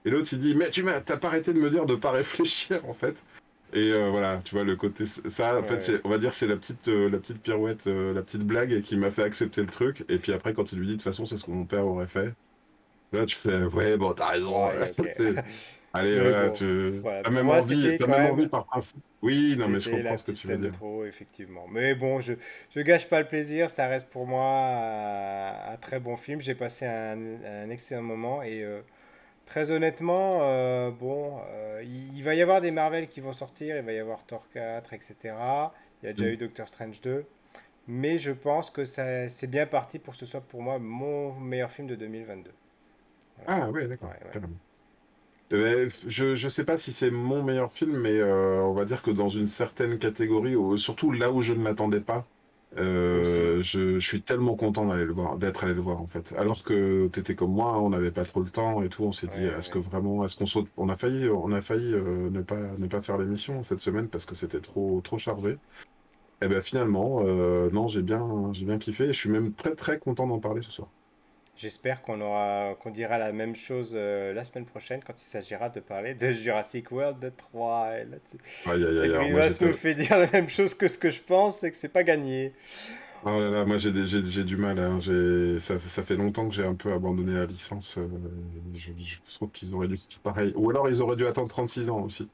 [0.05, 2.11] Et l'autre il dit mais tu m'as t'as pas arrêté de me dire de pas
[2.13, 3.25] réfléchir en fait.
[3.73, 6.57] Et euh, voilà, tu vois le côté ça en fait on va dire c'est la
[6.57, 10.33] petite la petite pirouette la petite blague qui m'a fait accepter le truc et puis
[10.33, 12.35] après quand il lui dit de toute façon c'est ce que mon père aurait fait.
[13.13, 14.69] Là tu fais ouais bon t'as raison.
[15.95, 19.01] Allez, voilà, tu as même, envie, as même envie par principe.
[19.23, 20.73] Oui, non, mais je comprends ce que tu veux dire.
[20.73, 21.67] trop, effectivement.
[21.71, 22.35] Mais bon, je
[22.75, 23.71] ne gâche pas le plaisir.
[23.71, 24.45] Ça reste pour moi
[25.71, 26.41] un, très bon film.
[26.41, 28.43] J'ai passé un, excellent moment.
[28.43, 28.81] Et euh,
[29.47, 33.77] très honnêtement, euh, bon, euh, il, va y avoir des Marvel qui vont sortir.
[33.77, 35.15] Il va y avoir Thor 4, etc.
[36.03, 36.33] Il y a déjà mm.
[36.33, 37.25] eu Doctor Strange 2.
[37.87, 41.71] Mais je pense que c'est bien parti pour que ce soit pour moi mon meilleur
[41.71, 42.51] film de 2022.
[43.47, 44.11] Ah, oui, d'accord.
[45.53, 49.03] Euh, je ne sais pas si c'est mon meilleur film, mais euh, on va dire
[49.03, 52.27] que dans une certaine catégorie, surtout là où je ne m'attendais pas,
[52.77, 56.35] euh, je, suis tellement content d'aller le voir, d'être allé le voir en fait.
[56.37, 59.13] Alors que tu étais comme moi, on n'avait pas trop le temps et tout, on
[59.13, 62.43] s'est dit, est-ce que vraiment, est-ce qu'on saute On a failli, on a failli ne
[62.43, 65.59] pas ne pas faire l'émission cette semaine parce que c'était trop trop chargé.
[66.43, 67.23] Et eh ben finalement,
[67.73, 69.05] non, j'ai bien j'ai bien kiffé.
[69.05, 70.89] Et je suis même très très content d'en parler ce soir.
[71.57, 75.69] J'espère qu'on aura, qu'on dira la même chose euh, la semaine prochaine quand il s'agira
[75.69, 77.91] de parler de Jurassic World 3.
[77.99, 78.37] Et là, tu...
[79.27, 81.71] il va se me fait dire la même chose que ce que je pense, c'est
[81.71, 82.53] que c'est pas gagné.
[83.25, 84.79] Oh là là, moi j'ai du mal.
[84.79, 84.99] Hein.
[85.61, 87.97] Ça, ça, fait longtemps que j'ai un peu abandonné la licence.
[87.97, 88.09] Euh,
[88.75, 90.53] je, je, trouve qu'ils auraient dû pareil.
[90.57, 92.29] Ou alors ils auraient dû attendre 36 ans aussi.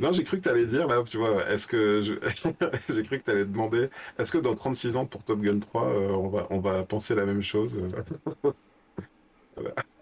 [0.00, 2.00] Non, j'ai cru que tu allais dire, là, tu vois, est-ce que.
[2.92, 3.88] j'ai cru que tu allais demander,
[4.18, 7.14] est-ce que dans 36 ans pour Top Gun 3, euh, on, va, on va penser
[7.14, 7.78] la même chose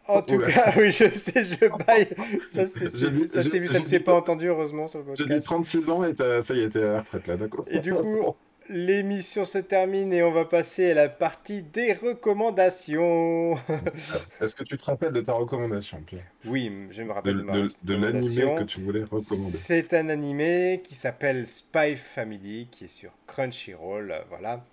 [0.08, 2.08] En tout cas, oui, je sais, je baille.
[2.50, 5.28] Ça, c'est, ça, ça ne s'est pas entendu, heureusement, sur le podcast.
[5.28, 7.64] J'ai dit 36 ans et ça y est, t'es à la retraite, là, d'accord.
[7.68, 8.34] Et du coup,
[8.70, 13.54] l'émission se termine et on va passer à la partie des recommandations.
[14.40, 17.44] Est-ce que tu te rappelles de ta recommandation, Pierre Oui, je me rappelle de, de,
[17.44, 18.56] ma de, de l'animé recommandation.
[18.56, 19.24] que tu voulais recommander.
[19.34, 24.64] C'est un animé qui s'appelle Spy Family, qui est sur Crunchyroll, voilà.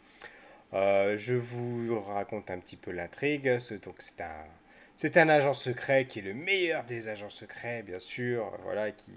[0.73, 3.57] Euh, je vous raconte un petit peu l'intrigue.
[3.59, 4.45] C'est- Donc c'est un,
[4.95, 9.11] c'est un agent secret qui est le meilleur des agents secrets, bien sûr, voilà, qui,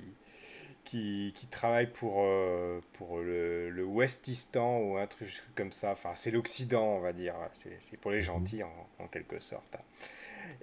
[0.85, 5.93] qui, qui travaille pour, euh, pour le, le Westistan ou un truc comme ça.
[5.93, 7.35] Enfin, c'est l'Occident, on va dire.
[7.53, 8.23] C'est pour les Mhm.
[8.23, 9.77] gentils en, en quelque sorte.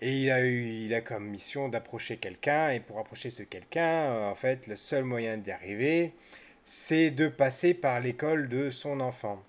[0.02, 2.72] Et il a eu, il a comme mission d'approcher quelqu'un.
[2.72, 6.14] Et pour approcher ce quelqu'un, euh, en fait, le seul moyen d'y arriver,
[6.66, 9.44] c'est de passer par l'école de son enfant.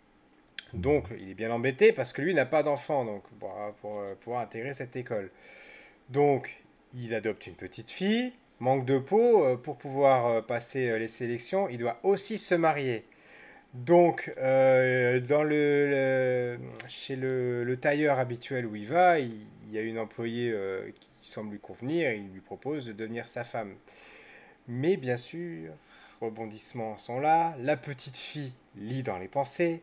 [0.75, 4.15] Donc, il est bien embêté parce que lui n'a pas d'enfant donc pour, pour, euh,
[4.17, 5.31] pouvoir intégrer cette école.
[6.11, 6.63] Donc,
[6.95, 8.33] il adopte une petite fille.
[8.61, 12.57] Manque de peau, euh, pour pouvoir euh, passer euh, les sélections, il doit aussi se
[12.57, 13.05] marier.
[13.75, 19.31] Donc, dans le, chez le, le tailleur habituel où il va, il,
[19.71, 20.55] y a une employée
[20.99, 23.75] qui semble lui convenir et il lui propose de devenir sa femme.
[24.69, 25.71] Mais bien sûr,
[26.23, 27.55] rebondissements sont là.
[27.61, 29.83] La petite fille lit dans les pensées.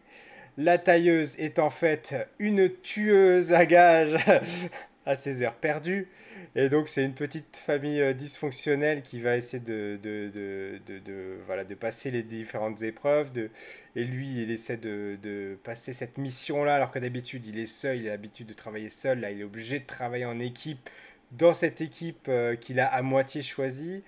[0.57, 4.17] La tailleuse est en fait une tueuse à gages
[5.06, 6.08] à ses heures perdues.
[6.56, 11.38] Et donc c'est une petite famille euh, dysfonctionnelle qui va essayer de, de, de, de-
[11.45, 13.32] voilà, de passer les différentes épreuves.
[13.32, 13.49] De,
[13.95, 18.08] et lui, il essaie de, passer cette mission-là, alors que d'habitude il est seul, il
[18.08, 19.20] a l'habitude de travailler seul.
[19.22, 20.89] Là, il est obligé de travailler en équipe,
[21.32, 24.03] dans cette équipe euh, qu'il a à moitié choisie.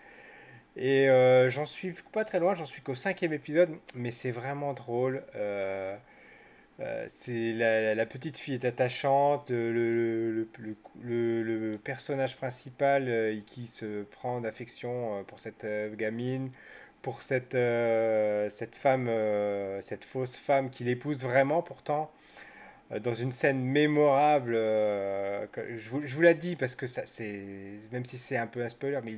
[0.76, 4.74] Et euh, j'en suis pas très loin, j'en suis qu'au cinquième épisode, mais c'est vraiment
[4.74, 5.24] drôle.
[6.80, 10.48] Euh, c'est la, petite fille est attachante, le, le,
[11.02, 16.52] le- le- personnage principal euh, qui se prend d'affection euh, pour cette euh, gamine,
[17.02, 22.12] pour cette, euh, cette femme, euh, cette fausse femme qu'il épouse vraiment pourtant,
[22.92, 24.54] euh, dans une scène mémorable.
[24.56, 25.46] euh,
[25.78, 27.42] je vous, je vous la dis parce que ça, c'est,
[27.92, 29.16] même si c'est un peu un spoiler, mais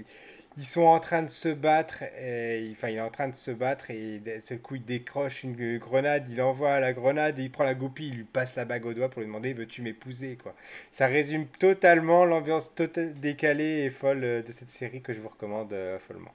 [0.60, 3.52] ils sont en train de se battre, et, enfin il est en train de se
[3.52, 7.52] battre et d'un seul coup il décroche une grenade, il envoie la grenade et il
[7.52, 10.38] prend la goupille, il lui passe la bague au doigt pour lui demander veux-tu m'épouser
[10.42, 10.54] quoi.
[10.92, 15.30] Ça résume totalement l'ambiance tota- décalée et folle euh, de cette série que je vous
[15.30, 16.34] recommande euh, follement.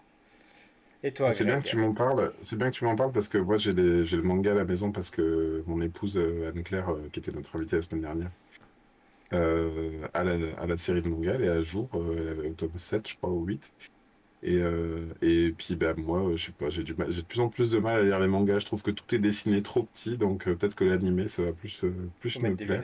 [1.02, 2.32] Et toi, C'est bien que tu m'en parles.
[2.40, 4.90] C'est bien que tu m'en parles parce que moi j'ai le manga à la maison
[4.90, 8.30] parce que mon épouse euh, Anne-Claire, qui était notre invitée la semaine dernière,
[9.32, 12.50] euh, à la, à la série de manga, elle est à jour, euh, elle est
[12.50, 13.72] au tome 7, je crois, ou 8.
[14.44, 17.26] Et, euh, et puis bah, moi, euh, je sais pas, j'ai du mal- j'ai de
[17.26, 18.58] plus en plus de mal à lire les mangas.
[18.60, 21.52] Je trouve que tout est dessiné trop petit, donc euh, peut-être que l'animé, ça va
[21.54, 22.82] plus, euh, plus me plaire.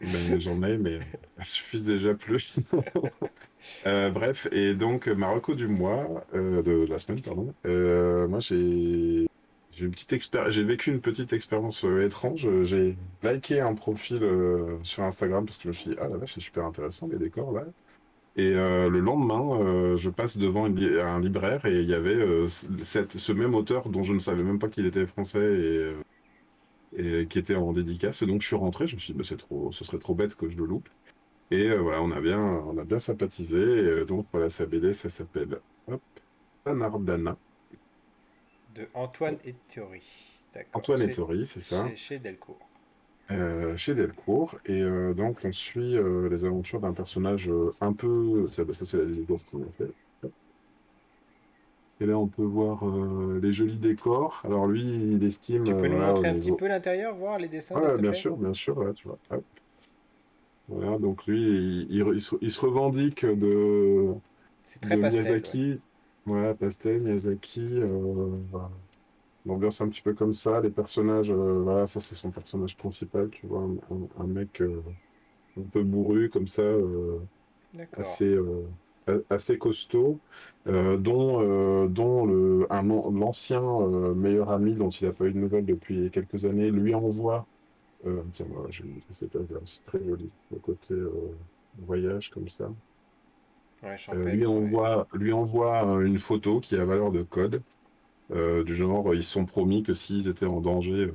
[0.00, 0.98] Ben, j'en ai, mais
[1.38, 2.60] elles suffisent déjà plus.
[3.84, 7.54] Bref, et donc ma reco du mois, de la semaine, pardon.
[7.64, 9.26] Moi, j'ai
[9.76, 12.48] j'ai une petite expéri- j'ai vécu une petite expérience euh, étrange.
[12.62, 16.16] J'ai liké un profil euh, sur Instagram parce que je me suis dit, ah la
[16.16, 17.64] vache, c'est super intéressant les décors là.
[18.36, 22.16] Et euh, le lendemain, euh, je passe devant li- un libraire et il y avait
[22.16, 25.94] euh, cette, ce même auteur dont je ne savais même pas qu'il était français
[26.96, 28.22] et, et qui était en dédicace.
[28.22, 30.14] Et donc je suis rentré, je me suis dit, bah, c'est trop, ce serait trop
[30.14, 30.88] bête que je le loupe.
[31.50, 34.00] Et voilà, on a bien, on a bien sympathisé.
[34.00, 35.60] Et, donc voilà, sa BD, ça s'appelle
[36.64, 37.36] Tanardana.
[38.74, 40.02] De Antoine Ettori.
[40.52, 40.80] D'accord.
[40.80, 42.58] Antoine Ettori, c'est ça, chez Delcourt.
[43.30, 44.58] Euh, chez Delcourt.
[44.66, 47.50] Et euh, donc on suit euh, les aventures d'un personnage
[47.80, 48.46] un peu.
[48.52, 49.94] Ça, bah, ça, c'est la dédicace qu'on a fait.
[52.00, 52.84] Et là, on peut voir
[53.40, 54.40] les jolis décors.
[54.44, 55.64] Alors lui, il estime.
[55.64, 58.36] Tu peux nous voilà, montrer un petit peu l'intérieur, voir les dessins, Ouais, bien sûr,
[58.36, 59.18] bien sûr, là, tu vois.
[59.30, 59.44] Hop.
[60.68, 64.14] Voilà, donc lui, il, il- il se, il se revendique de,
[64.64, 65.56] C'est très de pastel, ouais.
[65.56, 65.80] Miyazaki.
[66.24, 67.68] Voilà, pastel, Miyazaki.
[68.50, 68.70] voilà.
[69.46, 70.60] L'ambiance un petit peu comme ça.
[70.60, 74.60] Les personnages, euh, voilà, ça c'est son personnage principal, tu vois, un, un- un mec
[74.62, 74.82] euh,
[75.58, 77.20] un peu bourru comme ça, euh,
[77.94, 78.36] assez,
[79.30, 80.20] assez costaud,
[80.66, 83.62] dont, dont le, un, an- l'ancien
[84.14, 87.46] meilleur ami dont il n'a pas eu de nouvelles depuis quelques années lui envoie.
[88.32, 90.94] Tiens, moi, vous montrer cette page c'est très joli, le côté
[91.78, 92.70] voyage comme ça.
[94.12, 94.46] Ouais, lui ouais.
[94.46, 97.62] envoie, lui envoie une photo qui a valeur de code,
[98.30, 101.12] du genre, euh, ils sont promis que s'ils étaient en danger, euh,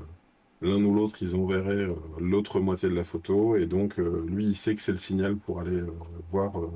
[0.61, 4.47] l'un ou l'autre, ils enverraient euh, l'autre moitié de la photo, et donc euh, lui,
[4.47, 5.91] il sait que c'est le signal pour aller euh,
[6.31, 6.71] voir, euh,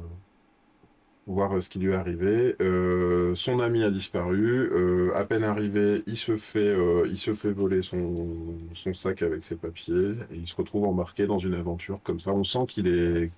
[1.25, 2.55] voir euh, ce qui lui est arrivé.
[2.61, 7.33] Euh, son ami a disparu, euh, à peine arrivé, il se fait, euh, il se
[7.33, 8.57] fait voler son,
[8.93, 12.33] sac avec ses papiers, et il se retrouve embarqué dans une aventure comme ça.
[12.33, 13.31] On sent qu'il est,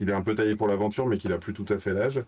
[0.00, 2.22] est un peu taillé pour l'aventure, mais qu'il a plus tout à fait l'âge.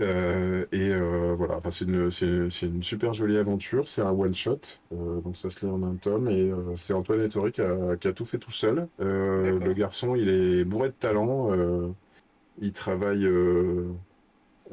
[0.00, 3.88] Euh, et euh, voilà, enfin, c'est une, super jolie aventure.
[3.88, 4.60] C'est un one-shot,
[4.92, 6.28] euh, donc ça se lit en un tome.
[6.28, 8.88] Et c'est Antoine Ettori qui a, qui a tout fait tout seul.
[8.98, 11.50] Le garçon, il est bourré de talent.
[12.60, 13.28] il travaille,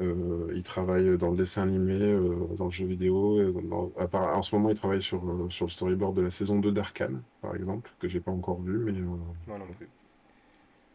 [0.00, 2.18] il travaille dans le dessin animé,
[2.56, 3.40] dans le jeu vidéo.
[3.40, 6.30] et dans- à part- en ce moment, il travaille sur, sur le storyboard de la
[6.30, 9.88] saison 2 d'Arcane, par exemple, que j'ai pas encore vu, mais Moi non plus.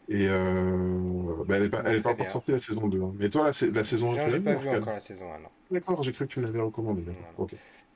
[0.08, 3.02] Et euh, bah, elle est pas, elle est pas encore sortie la saison 2.
[3.02, 3.14] hein.
[3.18, 5.32] Mais toi, la, sa- la saison 1, J'ai tu l'as pas vu encore la saison
[5.34, 5.50] 1, non.
[5.72, 7.02] D'accord, j'ai cru que tu me l'avais recommandé.
[7.04, 7.48] Non, non.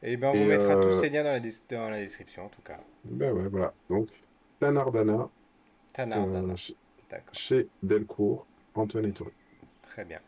[0.01, 1.99] Et ben, on vous Et mettra tous euh, ces liens dans la, dis- dans la
[1.99, 2.79] description, en tout cas.
[3.03, 3.73] ben ouais, voilà.
[3.89, 4.07] Donc,
[4.59, 5.29] Tanardana,
[5.93, 6.53] Tanardana.
[6.53, 6.75] euh, ch-
[7.09, 7.33] D'accord.
[7.33, 9.33] chez Delcourt, Antoine Ettori.
[9.81, 10.19] Très bien.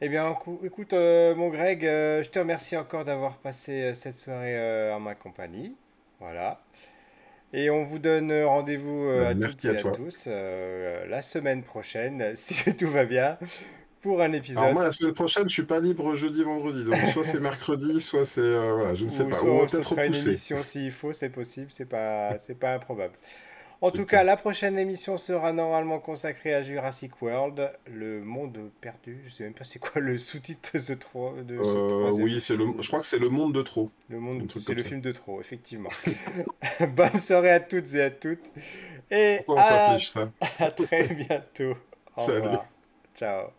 [0.00, 4.92] Eh bien, cou- écoute, euh, mon Greg, je te remercie encore d'avoir passé cette soirée
[4.92, 5.76] en ma compagnie.
[6.20, 6.60] Voilà.
[7.52, 11.62] Et on vous donne euh, rendez-vous euh, à toutes et à tous euh, la semaine
[11.64, 13.38] prochaine, si tout va bien,
[14.00, 16.84] pour un Alors épisode moi, la semaine prochaine, je suis pas libre jeudi, vendredi.
[16.84, 18.40] Donc, soit c'est mercredi, soit c'est...
[18.40, 19.36] euh, voilà, je ne sais où pas.
[19.36, 22.58] soit Ou on on peut-être fera une émission s'il faut, c'est possible, c'est pas, c'est
[22.58, 23.14] pas improbable.
[23.82, 29.20] En tout cas, la prochaine émission sera normalement consacrée à Jurassic World, le monde perdu.
[29.26, 32.24] Je sais même pas c'est quoi le sous-titre de ce, tro- de ce Euh, troisième
[32.24, 32.66] oui, c'est le...
[32.80, 33.92] je crois que c'est Le Monde de Trop.
[34.08, 34.82] Le monde, c'est le ça.
[34.82, 35.94] film de trop, effectivement.
[36.96, 38.50] Bonne soirée à toutes et à toutes.
[39.10, 40.32] Et Pourquoi on à, ça?
[40.58, 41.76] à très bientôt.
[42.16, 42.32] Au Salut.
[42.32, 42.66] revoir.
[43.14, 43.50] Ciao.